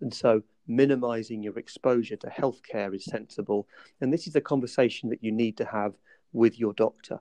And 0.00 0.12
so, 0.12 0.42
minimizing 0.66 1.42
your 1.42 1.58
exposure 1.58 2.16
to 2.16 2.26
healthcare 2.28 2.94
is 2.94 3.04
sensible. 3.04 3.66
And 4.00 4.12
this 4.12 4.26
is 4.26 4.36
a 4.36 4.40
conversation 4.40 5.08
that 5.10 5.24
you 5.24 5.32
need 5.32 5.56
to 5.56 5.64
have 5.64 5.94
with 6.32 6.58
your 6.58 6.72
doctor. 6.74 7.20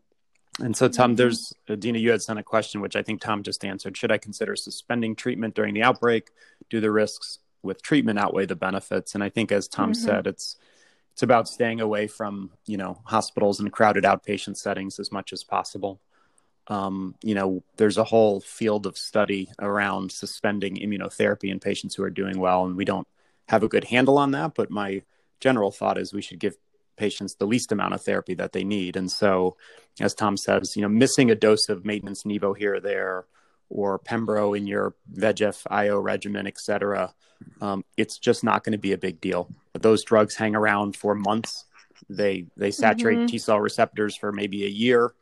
And 0.60 0.76
so, 0.76 0.88
Tom, 0.88 1.16
there's 1.16 1.54
uh, 1.70 1.76
Dena, 1.76 2.00
you 2.00 2.12
had 2.12 2.22
sent 2.22 2.40
a 2.40 2.44
question, 2.44 2.82
which 2.82 2.96
I 2.96 3.04
think 3.04 3.22
Tom 3.22 3.44
just 3.44 3.64
answered. 3.64 3.96
Should 3.96 4.12
I 4.12 4.18
consider 4.18 4.56
suspending 4.56 5.16
treatment 5.16 5.56
during 5.56 5.74
the 5.74 5.84
outbreak? 5.84 6.30
Do 6.70 6.82
the 6.82 6.92
risks 6.92 7.40
with 7.62 7.82
treatment 7.82 8.20
outweigh 8.20 8.48
the 8.48 8.56
benefits? 8.56 9.14
And 9.14 9.24
I 9.24 9.30
think, 9.30 9.52
as 9.52 9.68
Tom 9.68 9.92
mm-hmm. 9.92 10.04
said, 10.04 10.28
it's 10.28 10.58
it's 11.18 11.24
about 11.24 11.50
staying 11.50 11.82
away 11.82 12.06
from 12.06 12.52
you 12.68 12.78
know 12.78 13.02
hospitals 13.04 13.60
and 13.60 13.74
crowded 13.74 14.04
outpatient 14.04 14.56
settings 14.56 15.00
as 15.00 15.12
much 15.12 15.34
as 15.34 15.44
possible. 15.44 16.00
Um, 16.68 17.16
you 17.24 17.34
know, 17.34 17.64
there's 17.78 17.98
a 17.98 18.04
whole 18.04 18.40
field 18.40 18.86
of 18.86 19.00
study 19.00 19.50
around 19.58 20.12
suspending 20.12 20.76
immunotherapy 20.76 21.50
in 21.50 21.60
patients 21.60 21.96
who 21.96 22.04
are 22.04 22.12
doing 22.12 22.38
well, 22.40 22.68
and 22.68 22.78
we 22.78 22.86
don't 22.86 23.08
have 23.50 23.64
a 23.64 23.68
good 23.68 23.86
handle 23.86 24.20
on 24.20 24.30
that. 24.32 24.54
But 24.54 24.70
my 24.70 25.02
general 25.40 25.72
thought 25.72 25.98
is 25.98 26.14
we 26.14 26.22
should 26.22 26.38
give 26.38 26.56
patients 26.98 27.34
the 27.34 27.48
least 27.48 27.72
amount 27.72 27.96
of 27.96 28.04
therapy 28.04 28.36
that 28.36 28.52
they 28.52 28.64
need. 28.64 28.96
And 28.96 29.12
so, 29.12 29.58
as 30.00 30.14
Tom 30.14 30.38
says, 30.38 30.76
you 30.76 30.84
know, 30.84 30.88
missing 30.88 31.32
a 31.32 31.36
dose 31.36 31.68
of 31.68 31.84
maintenance 31.84 32.26
Nivo 32.26 32.56
here 32.56 32.76
or 32.76 32.80
there, 32.80 33.26
or 33.70 34.00
Pembro 34.00 34.58
in 34.58 34.68
your 34.68 34.96
VEGF 35.14 35.64
IO 35.70 36.00
regimen, 36.00 36.48
et 36.48 36.60
cetera, 36.60 37.14
um, 37.62 37.84
it's 37.98 38.18
just 38.18 38.44
not 38.44 38.64
going 38.64 38.72
to 38.72 38.78
be 38.78 38.94
a 38.94 38.98
big 38.98 39.22
deal. 39.22 39.50
But 39.74 39.82
those 39.82 40.04
drugs 40.04 40.36
hang 40.36 40.56
around 40.56 40.96
for 40.96 41.16
months. 41.16 41.66
They 42.10 42.46
they 42.56 42.72
saturate 42.72 43.18
mm-hmm. 43.18 43.28
T 43.28 43.38
cell 43.38 43.60
receptors 43.60 44.16
for 44.16 44.32
maybe 44.32 44.66
a 44.66 44.70
year. 44.70 45.14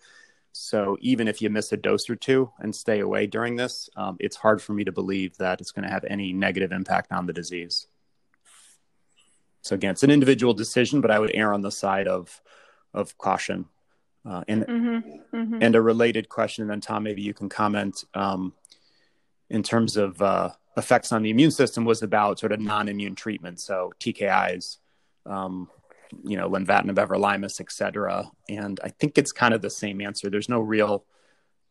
So 0.52 0.98
even 1.02 1.28
if 1.28 1.42
you 1.42 1.50
miss 1.50 1.74
a 1.74 1.78
dose 1.78 2.10
or 2.10 2.16
two 2.16 2.50
and 2.60 2.74
stay 2.74 3.02
away 3.02 3.28
during 3.28 3.58
this, 3.58 3.90
um, 3.98 4.16
it's 4.22 4.38
hard 4.38 4.62
for 4.62 4.72
me 4.72 4.86
to 4.86 4.92
believe 4.92 5.36
that 5.38 5.60
it's 5.60 5.72
going 5.72 5.84
to 5.84 5.92
have 5.92 6.06
any 6.06 6.32
negative 6.32 6.72
impact 6.72 7.12
on 7.12 7.26
the 7.26 7.34
disease. 7.34 7.88
So 9.62 9.76
again, 9.76 9.92
it's 9.92 10.04
an 10.04 10.12
individual 10.12 10.54
decision, 10.54 11.02
but 11.02 11.12
I 11.12 11.20
would 11.20 11.32
err 11.34 11.54
on 11.54 11.62
the 11.62 11.72
side 11.72 12.08
of 12.08 12.42
of 12.94 13.18
caution. 13.18 13.66
Uh, 14.28 14.44
and 14.48 14.66
mm-hmm. 14.66 15.38
Mm-hmm. 15.38 15.58
and 15.62 15.76
a 15.76 15.82
related 15.82 16.30
question, 16.30 16.64
and 16.64 16.72
then 16.72 16.82
Tom, 16.82 17.04
maybe 17.04 17.22
you 17.22 17.34
can 17.34 17.48
comment 17.48 18.04
um, 18.16 18.54
in 19.50 19.62
terms 19.62 19.98
of 19.98 20.20
uh, 20.22 20.50
effects 20.78 21.12
on 21.12 21.22
the 21.22 21.30
immune 21.30 21.52
system 21.52 21.86
was 21.86 22.02
about 22.02 22.40
sort 22.40 22.52
of 22.52 22.60
non-immune 22.60 23.16
treatment, 23.16 23.60
so 23.60 23.94
TKIs, 24.00 24.78
um, 25.26 25.70
you 26.24 26.38
know, 26.38 26.50
lenvatinib, 26.50 26.96
everolimus, 26.96 27.62
et 27.62 27.72
cetera. 27.72 28.30
And 28.50 28.80
I 28.84 28.90
think 28.90 29.18
it's 29.18 29.32
kind 29.32 29.54
of 29.54 29.62
the 29.62 29.70
same 29.70 30.02
answer. 30.02 30.30
There's 30.30 30.50
no 30.50 30.60
real 30.60 31.06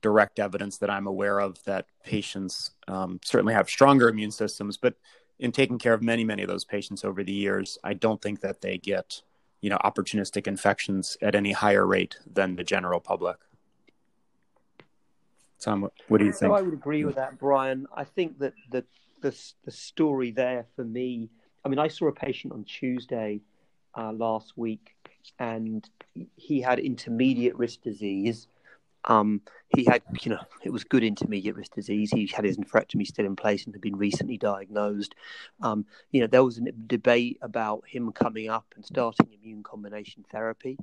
direct 0.00 0.38
evidence 0.38 0.78
that 0.78 0.90
I'm 0.90 1.06
aware 1.06 1.40
of 1.40 1.62
that 1.64 1.86
patients 2.04 2.72
um, 2.88 3.20
certainly 3.24 3.54
have 3.54 3.68
stronger 3.68 4.08
immune 4.08 4.30
systems, 4.30 4.76
but 4.76 4.94
in 5.38 5.50
taking 5.50 5.78
care 5.78 5.94
of 5.94 6.02
many, 6.02 6.24
many 6.24 6.42
of 6.42 6.48
those 6.48 6.64
patients 6.64 7.04
over 7.04 7.24
the 7.24 7.32
years, 7.32 7.78
I 7.82 7.94
don't 7.94 8.20
think 8.22 8.40
that 8.40 8.60
they 8.60 8.78
get, 8.78 9.22
you 9.64 9.70
know, 9.70 9.78
opportunistic 9.82 10.46
infections 10.46 11.16
at 11.22 11.34
any 11.34 11.52
higher 11.52 11.86
rate 11.86 12.18
than 12.30 12.54
the 12.54 12.62
general 12.62 13.00
public. 13.00 13.38
Tom, 15.58 15.88
what 16.08 16.18
do 16.18 16.26
you 16.26 16.32
think? 16.32 16.50
So 16.50 16.52
I 16.52 16.60
would 16.60 16.74
agree 16.74 17.06
with 17.06 17.14
that, 17.14 17.38
Brian. 17.38 17.86
I 17.96 18.04
think 18.04 18.38
that 18.40 18.52
the, 18.70 18.84
the 19.22 19.34
the 19.64 19.70
story 19.70 20.32
there 20.32 20.66
for 20.76 20.84
me. 20.84 21.30
I 21.64 21.70
mean, 21.70 21.78
I 21.78 21.88
saw 21.88 22.08
a 22.08 22.12
patient 22.12 22.52
on 22.52 22.64
Tuesday 22.64 23.40
uh, 23.96 24.12
last 24.12 24.52
week, 24.58 24.94
and 25.38 25.88
he 26.36 26.60
had 26.60 26.78
intermediate 26.78 27.56
risk 27.56 27.80
disease. 27.80 28.48
Um, 29.06 29.42
he 29.68 29.84
had, 29.84 30.02
you 30.22 30.30
know, 30.30 30.40
it 30.62 30.70
was 30.70 30.84
good 30.84 31.04
intermediate 31.04 31.56
risk 31.56 31.74
disease. 31.74 32.10
He 32.10 32.26
had 32.26 32.44
his 32.44 32.56
nephrectomy 32.56 33.06
still 33.06 33.26
in 33.26 33.36
place 33.36 33.64
and 33.64 33.74
had 33.74 33.82
been 33.82 33.96
recently 33.96 34.38
diagnosed. 34.38 35.14
Um, 35.60 35.86
you 36.10 36.20
know, 36.20 36.26
there 36.26 36.44
was 36.44 36.58
a 36.58 36.72
debate 36.86 37.38
about 37.42 37.84
him 37.86 38.12
coming 38.12 38.48
up 38.48 38.66
and 38.76 38.84
starting 38.84 39.28
immune 39.32 39.62
combination 39.62 40.24
therapy 40.30 40.78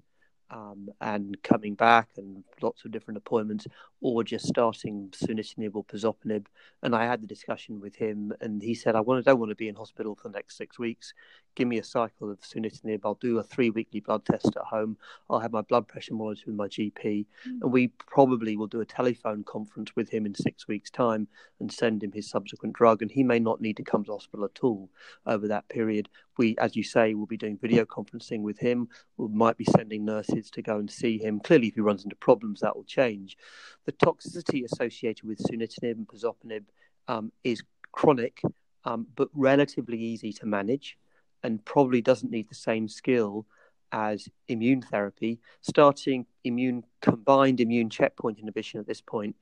um, 0.51 0.89
and 0.99 1.41
coming 1.43 1.75
back 1.75 2.09
and 2.17 2.43
lots 2.61 2.85
of 2.85 2.91
different 2.91 3.17
appointments, 3.17 3.67
or 4.01 4.23
just 4.23 4.45
starting 4.45 5.09
sunitinib 5.11 5.71
or 5.75 5.83
pazopanib. 5.83 6.45
And 6.83 6.95
I 6.95 7.05
had 7.05 7.21
the 7.21 7.27
discussion 7.27 7.79
with 7.79 7.95
him, 7.95 8.33
and 8.41 8.61
he 8.61 8.75
said, 8.75 8.95
"I 8.95 9.01
want, 9.01 9.25
don't 9.25 9.39
want 9.39 9.51
to 9.51 9.55
be 9.55 9.69
in 9.69 9.75
hospital 9.75 10.15
for 10.15 10.27
the 10.29 10.37
next 10.37 10.57
six 10.57 10.77
weeks. 10.77 11.13
Give 11.55 11.67
me 11.67 11.77
a 11.77 11.83
cycle 11.83 12.29
of 12.29 12.41
sunitinib. 12.41 13.01
I'll 13.03 13.15
do 13.15 13.39
a 13.39 13.43
three 13.43 13.69
weekly 13.69 13.99
blood 14.01 14.25
test 14.25 14.47
at 14.47 14.63
home. 14.63 14.97
I'll 15.29 15.39
have 15.39 15.51
my 15.51 15.61
blood 15.61 15.87
pressure 15.87 16.13
monitored 16.13 16.47
with 16.47 16.55
my 16.55 16.67
GP, 16.67 16.93
mm-hmm. 17.01 17.61
and 17.61 17.71
we 17.71 17.87
probably 17.87 18.57
will 18.57 18.67
do 18.67 18.81
a 18.81 18.85
telephone 18.85 19.43
conference 19.43 19.95
with 19.95 20.09
him 20.09 20.25
in 20.25 20.35
six 20.35 20.67
weeks' 20.67 20.89
time 20.89 21.27
and 21.59 21.71
send 21.71 22.03
him 22.03 22.11
his 22.11 22.29
subsequent 22.29 22.75
drug. 22.75 23.01
And 23.01 23.11
he 23.11 23.23
may 23.23 23.39
not 23.39 23.61
need 23.61 23.77
to 23.77 23.83
come 23.83 24.03
to 24.05 24.11
hospital 24.11 24.45
at 24.45 24.59
all 24.61 24.89
over 25.25 25.47
that 25.47 25.69
period. 25.69 26.09
We, 26.37 26.57
as 26.57 26.75
you 26.75 26.83
say, 26.83 27.13
will 27.13 27.25
be 27.25 27.37
doing 27.37 27.57
video 27.57 27.85
conferencing 27.85 28.41
with 28.41 28.57
him. 28.59 28.87
We 29.17 29.27
might 29.27 29.57
be 29.57 29.65
sending 29.65 30.05
nurses 30.05 30.49
to 30.51 30.61
go 30.61 30.77
and 30.77 30.89
see 30.89 31.17
him. 31.17 31.39
Clearly, 31.39 31.67
if 31.67 31.75
he 31.75 31.81
runs 31.81 32.03
into 32.03 32.15
problems, 32.15 32.61
that 32.61 32.75
will 32.75 32.83
change. 32.83 33.37
The 33.85 33.91
toxicity 33.91 34.63
associated 34.63 35.27
with 35.27 35.39
sunitinib 35.39 35.91
and 35.91 36.07
pazopanib 36.07 36.63
um, 37.07 37.31
is 37.43 37.63
chronic, 37.91 38.41
um, 38.85 39.07
but 39.15 39.29
relatively 39.33 39.99
easy 39.99 40.31
to 40.33 40.45
manage, 40.45 40.97
and 41.43 41.63
probably 41.65 42.01
doesn't 42.01 42.31
need 42.31 42.49
the 42.49 42.55
same 42.55 42.87
skill 42.87 43.45
as 43.91 44.29
immune 44.47 44.81
therapy. 44.81 45.39
Starting 45.61 46.25
immune 46.43 46.83
combined 47.01 47.59
immune 47.59 47.89
checkpoint 47.89 48.39
inhibition 48.39 48.79
at 48.79 48.87
this 48.87 49.01
point, 49.01 49.35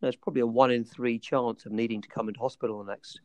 there's 0.00 0.16
probably 0.16 0.42
a 0.42 0.46
one 0.46 0.70
in 0.70 0.84
three 0.84 1.18
chance 1.18 1.64
of 1.64 1.72
needing 1.72 2.02
to 2.02 2.08
come 2.08 2.28
into 2.28 2.40
hospital 2.40 2.84
the 2.84 2.92
next 2.92 3.20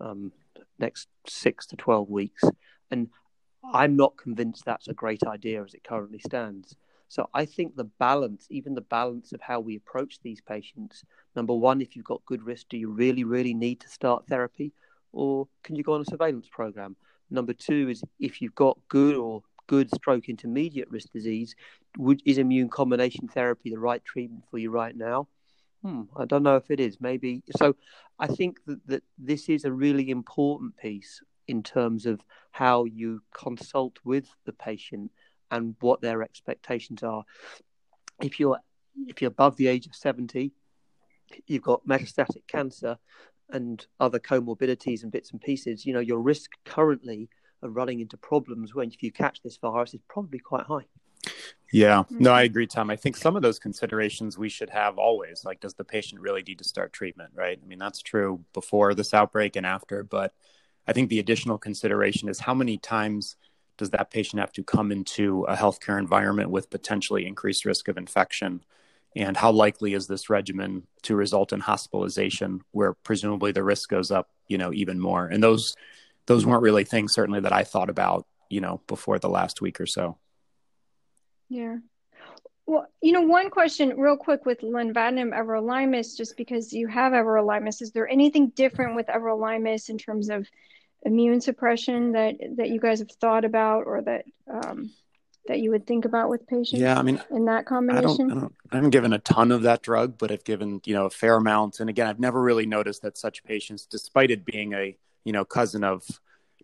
um, 0.00 0.32
next 0.78 1.08
six 1.26 1.66
to 1.66 1.76
12 1.76 2.08
weeks. 2.08 2.42
And 2.90 3.08
I'm 3.72 3.96
not 3.96 4.16
convinced 4.16 4.64
that's 4.64 4.88
a 4.88 4.94
great 4.94 5.22
idea 5.26 5.62
as 5.62 5.74
it 5.74 5.84
currently 5.84 6.18
stands. 6.18 6.76
So 7.08 7.28
I 7.32 7.44
think 7.44 7.76
the 7.76 7.84
balance, 7.84 8.46
even 8.50 8.74
the 8.74 8.80
balance 8.80 9.32
of 9.32 9.40
how 9.40 9.60
we 9.60 9.76
approach 9.76 10.18
these 10.22 10.40
patients, 10.40 11.04
number 11.34 11.54
one, 11.54 11.80
if 11.80 11.94
you've 11.94 12.04
got 12.04 12.24
good 12.26 12.42
risk, 12.42 12.66
do 12.68 12.76
you 12.76 12.90
really, 12.90 13.24
really 13.24 13.54
need 13.54 13.80
to 13.80 13.88
start 13.88 14.26
therapy? 14.26 14.72
Or 15.12 15.48
can 15.62 15.76
you 15.76 15.82
go 15.82 15.94
on 15.94 16.00
a 16.00 16.04
surveillance 16.04 16.48
program? 16.50 16.96
Number 17.30 17.52
two 17.52 17.88
is 17.88 18.02
if 18.18 18.42
you've 18.42 18.54
got 18.54 18.78
good 18.88 19.16
or 19.16 19.42
good 19.66 19.92
stroke 19.94 20.28
intermediate 20.28 20.90
risk 20.90 21.10
disease, 21.12 21.54
would, 21.96 22.22
is 22.24 22.38
immune 22.38 22.68
combination 22.68 23.28
therapy 23.28 23.70
the 23.70 23.78
right 23.78 24.04
treatment 24.04 24.44
for 24.50 24.58
you 24.58 24.70
right 24.70 24.96
now? 24.96 25.28
Hmm, 25.86 26.02
I 26.16 26.24
don't 26.24 26.42
know 26.42 26.56
if 26.56 26.68
it 26.72 26.80
is. 26.80 27.00
Maybe. 27.00 27.44
So 27.56 27.76
I 28.18 28.26
think 28.26 28.58
that, 28.66 28.84
that 28.88 29.02
this 29.18 29.48
is 29.48 29.64
a 29.64 29.70
really 29.70 30.10
important 30.10 30.76
piece 30.76 31.22
in 31.46 31.62
terms 31.62 32.06
of 32.06 32.20
how 32.50 32.86
you 32.86 33.22
consult 33.32 34.00
with 34.02 34.28
the 34.46 34.52
patient 34.52 35.12
and 35.52 35.76
what 35.78 36.00
their 36.00 36.24
expectations 36.24 37.04
are. 37.04 37.22
If 38.20 38.40
you're 38.40 38.58
if 39.06 39.22
you're 39.22 39.28
above 39.28 39.56
the 39.58 39.68
age 39.68 39.86
of 39.86 39.94
70, 39.94 40.50
you've 41.46 41.62
got 41.62 41.86
metastatic 41.86 42.48
cancer 42.48 42.98
and 43.50 43.86
other 44.00 44.18
comorbidities 44.18 45.04
and 45.04 45.12
bits 45.12 45.30
and 45.30 45.40
pieces, 45.40 45.86
you 45.86 45.92
know, 45.92 46.00
your 46.00 46.18
risk 46.18 46.50
currently 46.64 47.28
of 47.62 47.76
running 47.76 48.00
into 48.00 48.16
problems 48.16 48.74
when 48.74 48.88
if 48.88 49.04
you 49.04 49.12
catch 49.12 49.40
this 49.42 49.58
virus 49.58 49.94
is 49.94 50.00
probably 50.08 50.40
quite 50.40 50.66
high. 50.66 50.86
Yeah, 51.72 52.04
no, 52.10 52.32
I 52.32 52.42
mm-hmm. 52.42 52.46
agree, 52.46 52.66
Tom. 52.66 52.90
I 52.90 52.96
think 52.96 53.16
some 53.16 53.36
of 53.36 53.42
those 53.42 53.58
considerations 53.58 54.38
we 54.38 54.48
should 54.48 54.70
have 54.70 54.98
always. 54.98 55.44
Like, 55.44 55.60
does 55.60 55.74
the 55.74 55.84
patient 55.84 56.20
really 56.20 56.42
need 56.42 56.58
to 56.58 56.64
start 56.64 56.92
treatment, 56.92 57.30
right? 57.34 57.58
I 57.60 57.66
mean, 57.66 57.78
that's 57.78 58.00
true 58.00 58.44
before 58.52 58.94
this 58.94 59.12
outbreak 59.12 59.56
and 59.56 59.66
after, 59.66 60.04
but 60.04 60.32
I 60.86 60.92
think 60.92 61.10
the 61.10 61.18
additional 61.18 61.58
consideration 61.58 62.28
is 62.28 62.38
how 62.38 62.54
many 62.54 62.78
times 62.78 63.36
does 63.76 63.90
that 63.90 64.10
patient 64.10 64.40
have 64.40 64.52
to 64.52 64.62
come 64.62 64.92
into 64.92 65.44
a 65.44 65.56
healthcare 65.56 65.98
environment 65.98 66.50
with 66.50 66.70
potentially 66.70 67.26
increased 67.26 67.64
risk 67.64 67.88
of 67.88 67.98
infection? 67.98 68.62
And 69.14 69.36
how 69.36 69.50
likely 69.50 69.94
is 69.94 70.06
this 70.06 70.30
regimen 70.30 70.86
to 71.02 71.16
result 71.16 71.52
in 71.52 71.60
hospitalization 71.60 72.60
where 72.70 72.92
presumably 72.92 73.52
the 73.52 73.64
risk 73.64 73.88
goes 73.88 74.10
up, 74.10 74.30
you 74.46 74.58
know, 74.58 74.72
even 74.72 75.00
more? 75.00 75.26
And 75.26 75.42
those 75.42 75.74
those 76.26 76.44
weren't 76.44 76.62
really 76.62 76.84
things 76.84 77.12
certainly 77.12 77.40
that 77.40 77.52
I 77.52 77.64
thought 77.64 77.88
about, 77.88 78.26
you 78.50 78.60
know, 78.60 78.80
before 78.86 79.18
the 79.18 79.28
last 79.28 79.60
week 79.60 79.80
or 79.80 79.86
so. 79.86 80.18
Yeah. 81.48 81.76
Well, 82.66 82.88
you 83.00 83.12
know, 83.12 83.22
one 83.22 83.50
question 83.50 83.96
real 83.96 84.16
quick 84.16 84.44
with 84.44 84.60
lenvatinib 84.60 85.32
everolimus, 85.32 86.16
just 86.16 86.36
because 86.36 86.72
you 86.72 86.88
have 86.88 87.12
everolimus, 87.12 87.80
is 87.80 87.92
there 87.92 88.08
anything 88.08 88.48
different 88.48 88.96
with 88.96 89.06
everolimus 89.06 89.88
in 89.88 89.98
terms 89.98 90.30
of 90.30 90.48
immune 91.02 91.40
suppression 91.40 92.12
that 92.12 92.34
that 92.56 92.70
you 92.70 92.80
guys 92.80 92.98
have 92.98 93.10
thought 93.12 93.44
about 93.44 93.84
or 93.86 94.02
that 94.02 94.24
um, 94.50 94.90
that 95.46 95.60
you 95.60 95.70
would 95.70 95.86
think 95.86 96.04
about 96.04 96.28
with 96.28 96.46
patients? 96.48 96.80
Yeah, 96.80 96.98
I 96.98 97.02
mean, 97.02 97.22
in 97.30 97.44
that 97.44 97.66
combination, 97.66 98.08
I 98.08 98.16
don't, 98.16 98.30
I 98.30 98.40
don't, 98.40 98.54
I 98.72 98.76
haven't 98.76 98.90
given 98.90 99.12
a 99.12 99.20
ton 99.20 99.52
of 99.52 99.62
that 99.62 99.82
drug, 99.82 100.18
but 100.18 100.32
I've 100.32 100.44
given 100.44 100.80
you 100.84 100.94
know 100.94 101.06
a 101.06 101.10
fair 101.10 101.36
amount. 101.36 101.78
And 101.78 101.88
again, 101.88 102.08
I've 102.08 102.18
never 102.18 102.42
really 102.42 102.66
noticed 102.66 103.02
that 103.02 103.16
such 103.16 103.44
patients, 103.44 103.86
despite 103.86 104.32
it 104.32 104.44
being 104.44 104.74
a 104.74 104.96
you 105.24 105.32
know 105.32 105.44
cousin 105.44 105.84
of 105.84 106.04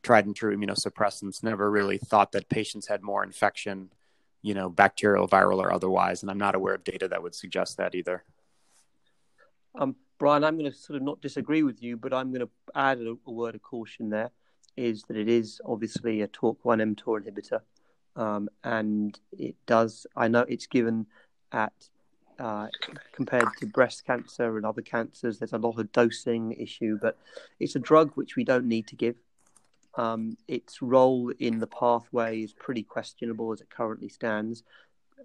tried 0.02 0.26
and 0.26 0.34
true 0.34 0.56
immunosuppressants, 0.56 1.44
never 1.44 1.70
really 1.70 1.98
thought 1.98 2.32
that 2.32 2.48
patients 2.48 2.88
had 2.88 3.02
more 3.02 3.22
infection, 3.22 3.90
you 4.42 4.54
know, 4.54 4.68
bacterial, 4.68 5.28
viral, 5.28 5.58
or 5.58 5.72
otherwise. 5.72 6.22
And 6.22 6.30
I'm 6.30 6.38
not 6.38 6.54
aware 6.54 6.74
of 6.74 6.84
data 6.84 7.08
that 7.08 7.22
would 7.22 7.34
suggest 7.34 7.76
that 7.78 7.94
either. 7.94 8.24
Um, 9.74 9.96
Brian, 10.18 10.44
I'm 10.44 10.58
going 10.58 10.70
to 10.70 10.76
sort 10.76 10.96
of 10.96 11.02
not 11.02 11.20
disagree 11.20 11.62
with 11.62 11.82
you, 11.82 11.96
but 11.96 12.12
I'm 12.12 12.32
going 12.32 12.46
to 12.46 12.50
add 12.74 12.98
a, 12.98 13.16
a 13.26 13.30
word 13.30 13.54
of 13.54 13.62
caution 13.62 14.10
there 14.10 14.30
is 14.76 15.02
that 15.04 15.16
it 15.16 15.28
is 15.28 15.60
obviously 15.64 16.22
a 16.22 16.28
TORC1 16.28 16.96
mTOR 16.96 17.22
inhibitor. 17.22 17.60
Um, 18.14 18.48
and 18.62 19.18
it 19.32 19.56
does, 19.66 20.06
I 20.16 20.28
know 20.28 20.44
it's 20.48 20.66
given 20.66 21.06
at, 21.50 21.72
uh, 22.38 22.68
compared 23.12 23.48
to 23.58 23.66
breast 23.66 24.06
cancer 24.06 24.56
and 24.56 24.66
other 24.66 24.82
cancers, 24.82 25.38
there's 25.38 25.52
a 25.52 25.58
lot 25.58 25.78
of 25.78 25.92
dosing 25.92 26.52
issue, 26.52 26.98
but 27.00 27.18
it's 27.60 27.76
a 27.76 27.78
drug 27.78 28.12
which 28.14 28.36
we 28.36 28.44
don't 28.44 28.66
need 28.66 28.86
to 28.88 28.96
give. 28.96 29.16
Um, 29.94 30.36
its 30.48 30.80
role 30.80 31.32
in 31.38 31.58
the 31.58 31.66
pathway 31.66 32.42
is 32.42 32.52
pretty 32.52 32.82
questionable 32.82 33.52
as 33.52 33.60
it 33.60 33.70
currently 33.70 34.08
stands. 34.08 34.62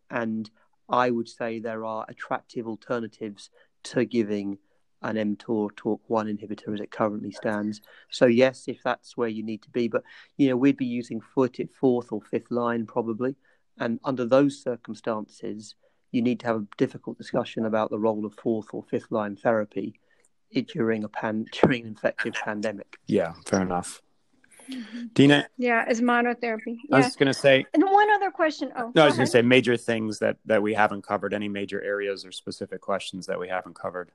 And 0.10 0.50
I 0.90 1.10
would 1.10 1.28
say 1.28 1.60
there 1.60 1.86
are 1.86 2.06
attractive 2.08 2.68
alternatives 2.68 3.50
to 3.84 4.06
giving 4.06 4.58
an 5.02 5.16
mTOR 5.16 5.72
TORC1 5.72 6.00
inhibitor 6.10 6.74
as 6.74 6.80
it 6.80 6.92
currently 6.92 7.32
stands. 7.32 7.82
So 8.10 8.26
yes, 8.26 8.68
if 8.68 8.82
that's 8.84 9.16
where 9.16 9.28
you 9.28 9.44
need 9.44 9.62
to 9.64 9.70
be, 9.70 9.88
but 9.88 10.04
you 10.38 10.50
know 10.50 10.58
we'd 10.58 10.78
be 10.78 10.86
using 10.86 11.22
foot 11.22 11.60
at 11.60 11.72
fourth 11.72 12.12
or 12.12 12.22
fifth 12.22 12.50
line 12.50 12.86
probably, 12.86 13.36
and 13.80 14.00
under 14.04 14.26
those 14.26 14.62
circumstances, 14.62 15.76
you 16.12 16.22
need 16.22 16.40
to 16.40 16.48
have 16.48 16.56
a 16.58 16.68
difficult 16.78 17.18
discussion 17.18 17.66
about 17.66 17.92
the 17.92 18.00
role 18.00 18.26
of 18.26 18.34
fourth 18.34 18.68
or 18.74 18.84
fifth 18.84 19.12
line 19.12 19.36
therapy 19.36 20.00
during 20.68 21.04
a 21.04 21.10
pan 21.10 21.46
during 21.52 21.82
an 21.84 21.90
infective 21.90 22.34
pandemic. 22.34 22.98
Yeah, 23.06 23.34
fair 23.46 23.62
enough. 23.62 24.02
Mm-hmm. 24.70 25.06
Dena? 25.14 25.48
Yeah, 25.58 25.86
as 25.88 26.02
monotherapy. 26.02 26.78
I 26.92 27.00
was 27.00 27.16
going 27.16 27.28
to 27.28 27.34
say. 27.34 27.66
And 27.74 27.84
one 27.84 28.10
other 28.12 28.32
question. 28.32 28.72
Oh, 28.76 28.92
no, 28.96 29.04
I 29.04 29.06
was 29.06 29.16
going 29.16 29.26
to 29.26 29.32
say 29.32 29.42
major 29.42 29.78
things 29.78 30.20
that 30.20 30.38
that 30.46 30.62
we 30.62 30.74
haven't 30.74 31.04
covered. 31.04 31.34
Any 31.34 31.48
major 31.48 31.82
areas 31.82 32.26
or 32.26 32.32
specific 32.32 32.82
questions 32.82 33.26
that 33.28 33.40
we 33.40 33.48
haven't 33.48 33.76
covered? 33.76 34.12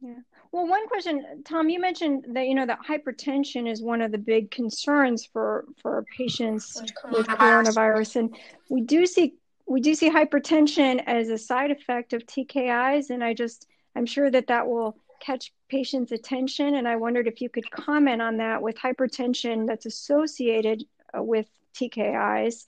Yeah. 0.00 0.14
Well, 0.50 0.66
one 0.66 0.86
question, 0.88 1.42
Tom, 1.44 1.70
you 1.70 1.80
mentioned 1.80 2.26
that 2.30 2.46
you 2.46 2.54
know 2.54 2.66
that 2.66 2.80
hypertension 2.86 3.70
is 3.70 3.82
one 3.82 4.02
of 4.02 4.10
the 4.12 4.18
big 4.18 4.50
concerns 4.50 5.24
for 5.24 5.64
for 5.80 6.04
patients 6.16 6.80
with 7.10 7.26
coronavirus, 7.26 8.16
and 8.16 8.36
we 8.68 8.80
do 8.80 9.06
see 9.06 9.34
we 9.66 9.80
do 9.80 9.94
see 9.94 10.10
hypertension 10.10 11.02
as 11.06 11.28
a 11.28 11.38
side 11.38 11.70
effect 11.70 12.12
of 12.12 12.26
TKIs, 12.26 13.10
and 13.10 13.22
I 13.22 13.32
just 13.32 13.66
I'm 13.94 14.06
sure 14.06 14.30
that 14.30 14.48
that 14.48 14.66
will 14.66 14.96
catch 15.20 15.52
patients' 15.76 16.12
attention, 16.12 16.76
and 16.76 16.86
I 16.86 16.96
wondered 16.96 17.26
if 17.26 17.40
you 17.40 17.48
could 17.48 17.68
comment 17.70 18.22
on 18.22 18.36
that 18.36 18.62
with 18.62 18.76
hypertension 18.76 19.66
that's 19.66 19.86
associated 19.86 20.84
uh, 21.16 21.22
with 21.22 21.48
TKIs, 21.74 22.64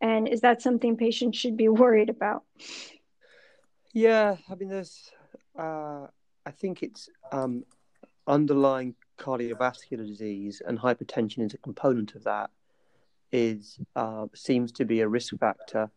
and 0.00 0.26
is 0.26 0.40
that 0.40 0.62
something 0.62 0.96
patients 0.96 1.38
should 1.38 1.56
be 1.56 1.68
worried 1.82 2.10
about? 2.10 2.42
Yeah, 3.92 4.36
I 4.50 4.54
mean, 4.56 4.70
there's. 4.70 5.12
Uh 5.56 6.06
I 6.46 6.52
think 6.52 6.84
it's 6.84 7.10
um, 7.32 7.64
underlying 8.28 8.94
cardiovascular 9.18 10.06
disease 10.06 10.62
and 10.64 10.78
hypertension 10.78 11.44
is 11.44 11.54
a 11.54 11.58
component 11.58 12.14
of 12.14 12.24
that. 12.24 12.50
Is 13.32 13.80
uh, 13.96 14.26
seems 14.34 14.70
to 14.72 14.84
be 14.84 15.00
a 15.00 15.08
risk 15.08 15.36
factor. 15.36 15.90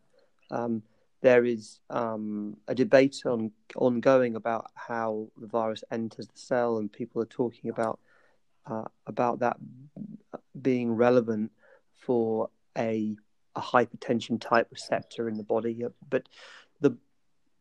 Um, 0.50 0.82
there 1.22 1.44
is 1.44 1.80
um, 1.90 2.56
a 2.68 2.74
debate 2.74 3.22
on 3.26 3.52
ongoing 3.76 4.36
about 4.36 4.70
how 4.74 5.28
the 5.38 5.46
virus 5.46 5.84
enters 5.90 6.26
the 6.26 6.38
cell, 6.38 6.78
and 6.78 6.92
people 6.92 7.20
are 7.22 7.26
talking 7.26 7.70
about 7.70 7.98
uh, 8.66 8.84
about 9.06 9.40
that 9.40 9.56
being 10.60 10.92
relevant 10.92 11.50
for 11.96 12.48
a, 12.76 13.16
a 13.56 13.60
hypertension 13.60 14.40
type 14.40 14.68
receptor 14.70 15.28
in 15.28 15.36
the 15.36 15.42
body. 15.42 15.84
But 16.08 16.28
the 16.80 16.96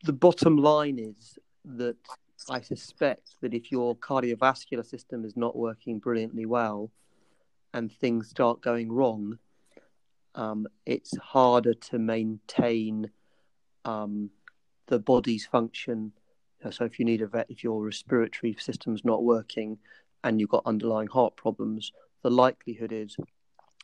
the 0.04 0.14
bottom 0.14 0.58
line 0.58 0.98
is 0.98 1.38
that 1.66 1.98
I 2.50 2.62
suspect 2.62 3.36
that 3.42 3.54
if 3.54 3.72
your 3.72 3.96
cardiovascular 3.98 4.86
system 4.86 5.26
is 5.26 5.36
not 5.36 5.58
working 5.58 6.00
brilliantly 6.00 6.46
well 6.46 6.92
and 7.74 7.92
things 7.92 8.30
start 8.30 8.62
going 8.62 8.92
wrong, 8.92 9.38
um, 10.36 10.68
it's 10.86 11.18
harder 11.18 11.74
to 11.74 12.00
maintain 12.00 13.10
um, 13.90 14.30
the 14.88 15.00
body's 15.00 15.46
function. 15.46 16.12
So 16.72 16.86
if 16.86 17.00
you 17.00 17.06
need 17.06 17.22
a 17.22 17.28
vet, 17.28 17.50
if 17.50 17.64
your 17.64 17.84
respiratory 17.84 18.56
system's 18.60 19.06
not 19.06 19.24
working 19.24 19.78
and 20.24 20.40
you've 20.40 20.50
got 20.50 20.64
underlying 20.66 21.08
heart 21.08 21.36
problems, 21.38 21.92
the 22.22 22.30
likelihood 22.30 22.92
is 22.92 23.16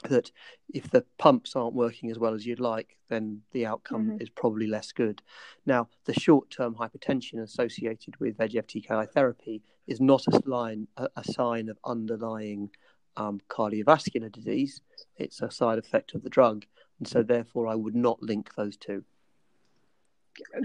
that 0.10 0.30
if 0.74 0.91
the 0.91 1.06
pumps 1.18 1.56
aren't 1.56 1.74
working 1.74 2.12
as 2.12 2.20
well 2.20 2.34
as 2.34 2.46
you'd 2.46 2.60
like, 2.60 2.98
then 3.10 3.41
the 3.54 3.65
outcome 3.65 4.08
mm-hmm. 4.08 4.22
is 4.22 4.30
probably 4.30 4.68
less 4.68 4.91
good. 4.91 5.22
Now, 5.65 5.88
the 6.04 6.13
short 6.13 6.50
term 6.50 6.76
hypertension 6.76 7.41
associated 7.41 8.20
with 8.20 8.38
VEGF 8.38 8.65
TKI 8.65 9.10
therapy 9.12 9.63
is 9.88 10.02
not 10.02 10.28
a, 10.28 10.41
line, 10.46 10.88
a, 10.98 11.08
a 11.15 11.24
sign 11.24 11.70
of 11.70 11.78
underlying 11.86 12.72
um, 13.18 13.39
cardiovascular 13.50 14.32
disease, 14.32 14.82
it's 15.15 15.41
a 15.41 15.50
side 15.50 15.80
effect 15.80 16.13
of 16.13 16.24
the 16.24 16.30
drug. 16.30 16.65
And 17.00 17.08
so, 17.08 17.24
therefore, 17.24 17.68
I 17.68 17.76
would 17.76 17.96
not 17.96 18.22
link 18.22 18.54
those 18.56 18.76
two. 18.76 19.06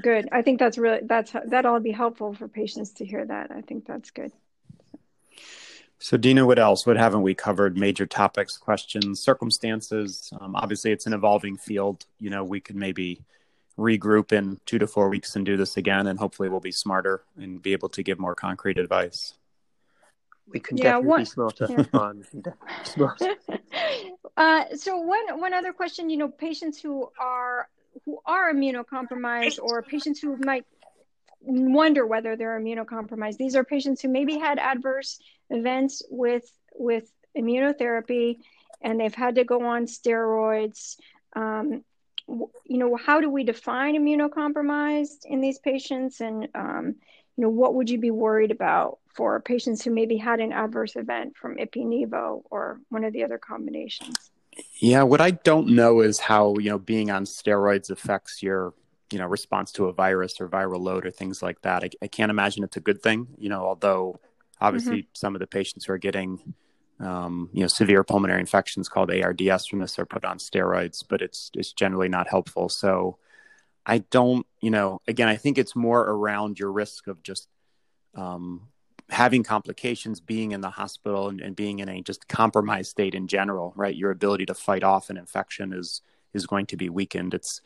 Good. 0.02 0.28
I 0.33 0.42
think 0.42 0.59
that's 0.59 0.78
really 0.78 1.00
that's 1.02 1.33
that'll 1.46 1.80
be 1.80 1.92
helpful 1.92 2.35
for 2.35 2.48
patients 2.48 2.90
to 2.94 3.04
hear 3.04 3.24
that. 3.24 3.50
I 3.50 3.61
think 3.61 3.87
that's 3.87 4.11
good. 4.11 4.33
So, 6.02 6.16
Dena, 6.16 6.46
what 6.46 6.59
else? 6.59 6.87
What 6.87 6.96
haven't 6.96 7.22
we 7.22 7.35
covered? 7.35 7.76
Major 7.76 8.06
topics, 8.06 8.56
questions, 8.56 9.20
circumstances. 9.20 10.33
Um, 10.40 10.56
obviously, 10.56 10.92
it's 10.92 11.06
an 11.06 11.12
evolving 11.12 11.59
field. 11.59 12.06
You 12.18 12.30
know, 12.30 12.42
we 12.42 12.59
could 12.59 12.76
maybe 12.76 13.20
regroup 13.78 14.33
in 14.33 14.59
two 14.64 14.78
to 14.78 14.87
four 14.87 15.11
weeks 15.11 15.37
and 15.37 15.44
do 15.44 15.59
this 15.59 15.76
again, 15.76 16.06
and 16.06 16.18
hopefully, 16.18 16.48
we'll 16.48 16.61
be 16.61 16.72
smarter 16.72 17.22
and 17.37 17.61
be 17.61 17.72
able 17.72 17.90
to 17.90 18.02
give 18.02 18.18
more 18.18 18.35
concrete 18.35 18.78
advice. 18.78 19.35
We 20.48 20.59
can 20.59 20.78
yeah, 20.78 20.85
definitely 20.85 21.09
one, 21.09 21.20
be 21.20 21.24
smarter. 21.26 21.68
Yeah. 21.92 22.12
Smart. 22.83 23.22
uh, 24.38 24.64
so 24.74 24.96
one 24.96 25.38
one 25.38 25.52
other 25.52 25.74
question, 25.74 26.09
you 26.09 26.16
know, 26.16 26.28
patients 26.28 26.80
who 26.80 27.11
are 27.20 27.68
who 28.04 28.18
are 28.26 28.52
immunocompromised 28.52 29.58
or 29.60 29.82
patients 29.82 30.20
who 30.20 30.36
might 30.38 30.64
wonder 31.40 32.06
whether 32.06 32.36
they're 32.36 32.58
immunocompromised. 32.60 33.36
These 33.36 33.56
are 33.56 33.64
patients 33.64 34.02
who 34.02 34.08
maybe 34.08 34.38
had 34.38 34.58
adverse 34.58 35.18
events 35.48 36.02
with 36.10 36.50
with 36.74 37.10
immunotherapy 37.36 38.38
and 38.80 38.98
they've 38.98 39.14
had 39.14 39.36
to 39.36 39.44
go 39.44 39.66
on 39.66 39.86
steroids. 39.86 40.96
Um, 41.34 41.84
you 42.26 42.78
know, 42.78 42.96
how 42.96 43.20
do 43.20 43.28
we 43.28 43.44
define 43.44 43.96
immunocompromised 43.96 45.24
in 45.24 45.40
these 45.40 45.58
patients? 45.58 46.20
And, 46.20 46.48
um, 46.54 46.94
you 47.36 47.42
know, 47.42 47.48
what 47.48 47.74
would 47.74 47.90
you 47.90 47.98
be 47.98 48.10
worried 48.10 48.50
about 48.50 48.98
for 49.14 49.40
patients 49.40 49.82
who 49.82 49.90
maybe 49.90 50.16
had 50.16 50.40
an 50.40 50.52
adverse 50.52 50.96
event 50.96 51.36
from 51.36 51.56
ipi-nivo 51.56 52.42
or 52.50 52.80
one 52.88 53.04
of 53.04 53.12
the 53.12 53.24
other 53.24 53.38
combinations? 53.38 54.30
Yeah, 54.80 55.02
what 55.04 55.20
I 55.20 55.30
don't 55.30 55.68
know 55.68 56.00
is 56.00 56.18
how, 56.18 56.56
you 56.58 56.70
know, 56.70 56.78
being 56.78 57.10
on 57.10 57.24
steroids 57.24 57.90
affects 57.90 58.42
your, 58.42 58.74
you 59.12 59.18
know, 59.18 59.26
response 59.26 59.72
to 59.72 59.86
a 59.86 59.92
virus 59.92 60.40
or 60.40 60.48
viral 60.48 60.80
load 60.80 61.06
or 61.06 61.10
things 61.10 61.42
like 61.42 61.62
that. 61.62 61.84
I, 61.84 61.90
I 62.02 62.08
can't 62.08 62.30
imagine 62.30 62.64
it's 62.64 62.76
a 62.76 62.80
good 62.80 63.02
thing, 63.02 63.28
you 63.38 63.48
know, 63.48 63.62
although 63.64 64.18
obviously 64.60 65.02
mm-hmm. 65.02 65.14
some 65.14 65.34
of 65.34 65.40
the 65.40 65.46
patients 65.46 65.84
who 65.84 65.92
are 65.92 65.98
getting 65.98 66.54
um, 67.00 67.48
you 67.52 67.62
know, 67.62 67.66
severe 67.66 68.04
pulmonary 68.04 68.40
infections 68.40 68.88
called 68.88 69.10
ARDS 69.10 69.66
from 69.66 69.78
this 69.78 69.98
are 69.98 70.06
put 70.06 70.24
on 70.24 70.38
steroids, 70.38 71.02
but 71.06 71.22
it's 71.22 71.50
it's 71.54 71.72
generally 71.72 72.08
not 72.08 72.28
helpful. 72.28 72.68
So 72.68 73.16
I 73.86 73.98
don't, 73.98 74.46
you 74.60 74.70
know, 74.70 75.00
again, 75.08 75.28
I 75.28 75.36
think 75.36 75.56
it's 75.56 75.74
more 75.74 76.00
around 76.00 76.58
your 76.58 76.70
risk 76.70 77.06
of 77.06 77.22
just 77.22 77.48
um, 78.14 78.68
having 79.11 79.42
complications, 79.42 80.20
being 80.20 80.53
in 80.53 80.61
the 80.61 80.70
hospital, 80.70 81.29
and, 81.29 81.40
and, 81.40 81.57
being 81.57 81.81
in 81.81 81.88
a 81.88 82.01
just 82.01 82.29
compromised 82.29 82.90
state 82.90 83.14
in 83.14 83.27
general. 83.27 83.73
Right, 83.77 83.94
your 83.94 84.11
ability 84.11 84.46
to 84.46 84.55
fight 84.55 84.85
off 84.85 85.11
an 85.11 85.16
infection 85.16 85.73
is 85.73 86.03
is 86.33 86.46
going 86.46 86.66
to 86.66 86.77
be 86.77 86.88
weakened. 86.88 87.35
It's 87.35 87.61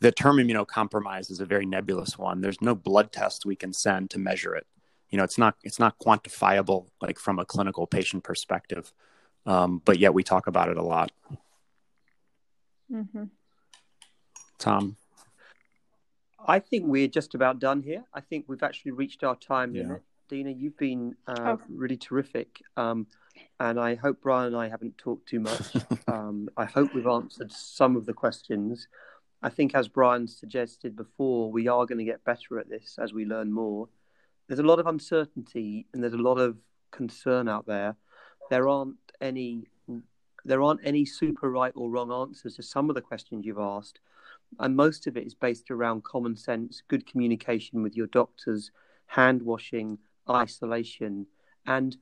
the 0.00 0.12
term 0.12 0.36
immunocompromised 0.36 1.30
is 1.30 1.40
a 1.40 1.46
very 1.46 1.66
nebulous 1.66 2.18
one. 2.18 2.40
There's 2.40 2.60
no 2.60 2.74
blood 2.74 3.12
test 3.12 3.46
we 3.46 3.56
can 3.56 3.72
send 3.72 4.10
to 4.10 4.18
measure 4.18 4.54
it 4.54 4.66
you 5.10 5.18
know 5.18 5.24
it's 5.24 5.38
not 5.38 5.56
it's 5.62 5.78
not 5.78 5.98
quantifiable 5.98 6.86
like 7.00 7.18
from 7.18 7.38
a 7.38 7.44
clinical 7.44 7.86
patient 7.86 8.24
perspective 8.24 8.92
um, 9.46 9.80
but 9.84 9.98
yet 9.98 10.14
we 10.14 10.22
talk 10.22 10.46
about 10.46 10.68
it 10.68 10.76
a 10.76 10.82
lot 10.82 11.12
mm-hmm. 12.92 13.24
tom 14.58 14.96
i 16.46 16.58
think 16.58 16.84
we're 16.86 17.08
just 17.08 17.34
about 17.34 17.58
done 17.58 17.82
here 17.82 18.04
i 18.12 18.20
think 18.20 18.44
we've 18.48 18.62
actually 18.62 18.92
reached 18.92 19.22
our 19.24 19.36
time 19.36 19.74
yeah. 19.74 19.82
limit 19.82 20.02
dena 20.28 20.50
you've 20.50 20.76
been 20.76 21.14
uh, 21.26 21.56
oh. 21.56 21.60
really 21.68 21.96
terrific 21.96 22.62
um, 22.76 23.06
and 23.60 23.78
i 23.78 23.94
hope 23.94 24.20
brian 24.20 24.48
and 24.48 24.56
i 24.56 24.68
haven't 24.68 24.96
talked 24.98 25.28
too 25.28 25.40
much 25.40 25.76
um, 26.08 26.48
i 26.56 26.64
hope 26.64 26.94
we've 26.94 27.06
answered 27.06 27.52
some 27.52 27.96
of 27.96 28.06
the 28.06 28.12
questions 28.12 28.88
i 29.42 29.48
think 29.48 29.74
as 29.74 29.88
brian 29.88 30.26
suggested 30.26 30.96
before 30.96 31.50
we 31.50 31.68
are 31.68 31.86
going 31.86 31.98
to 31.98 32.04
get 32.04 32.24
better 32.24 32.58
at 32.58 32.68
this 32.68 32.98
as 33.00 33.12
we 33.12 33.24
learn 33.24 33.52
more 33.52 33.88
there's 34.48 34.60
a 34.60 34.64
lot 34.64 34.78
of 34.78 34.86
uncertainty 34.86 35.86
and 35.92 36.02
there's 36.02 36.12
a 36.12 36.18
lot 36.18 36.38
of 36.38 36.56
concern 36.90 37.48
out 37.48 37.66
there. 37.66 37.96
There 38.50 38.68
aren't 38.68 38.96
any 39.20 39.66
there 40.44 40.62
aren't 40.62 40.80
any 40.84 41.04
super 41.04 41.50
right 41.50 41.72
or 41.74 41.90
wrong 41.90 42.12
answers 42.12 42.54
to 42.54 42.62
some 42.62 42.88
of 42.88 42.94
the 42.94 43.00
questions 43.00 43.44
you've 43.44 43.58
asked. 43.58 43.98
And 44.60 44.76
most 44.76 45.08
of 45.08 45.16
it 45.16 45.26
is 45.26 45.34
based 45.34 45.72
around 45.72 46.04
common 46.04 46.36
sense, 46.36 46.84
good 46.86 47.04
communication 47.04 47.82
with 47.82 47.96
your 47.96 48.06
doctors, 48.06 48.70
hand 49.06 49.42
washing, 49.42 49.98
isolation, 50.28 51.26
and 51.66 51.96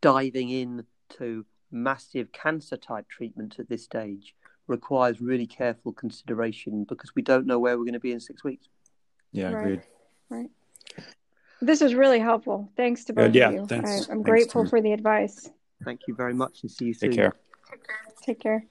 diving 0.00 0.50
in 0.50 0.84
to 1.18 1.44
massive 1.70 2.32
cancer 2.32 2.76
type 2.76 3.08
treatment 3.08 3.56
at 3.58 3.68
this 3.68 3.84
stage 3.84 4.34
requires 4.66 5.20
really 5.20 5.46
careful 5.46 5.92
consideration 5.92 6.84
because 6.84 7.14
we 7.14 7.22
don't 7.22 7.46
know 7.46 7.58
where 7.58 7.76
we're 7.76 7.84
going 7.84 7.94
to 7.94 8.00
be 8.00 8.12
in 8.12 8.20
six 8.20 8.44
weeks. 8.44 8.68
Yeah, 9.32 9.50
right. 9.50 9.62
agreed. 9.62 9.82
Right. 10.28 10.50
This 11.60 11.80
is 11.80 11.94
really 11.94 12.18
helpful. 12.18 12.70
Thanks 12.76 13.04
to 13.04 13.12
both 13.12 13.30
uh, 13.30 13.38
yeah, 13.38 13.48
of 13.48 13.54
you. 13.54 13.66
Thanks. 13.66 14.08
I, 14.08 14.12
am 14.12 14.22
grateful 14.22 14.66
for 14.66 14.80
the 14.80 14.92
advice. 14.92 15.48
Thank 15.84 16.00
you 16.08 16.14
very 16.14 16.34
much 16.34 16.62
and 16.62 16.70
see 16.70 16.86
you 16.86 16.94
soon. 16.94 17.10
Take 17.10 17.18
care. 17.18 17.32
Take 18.22 18.40
care. 18.40 18.66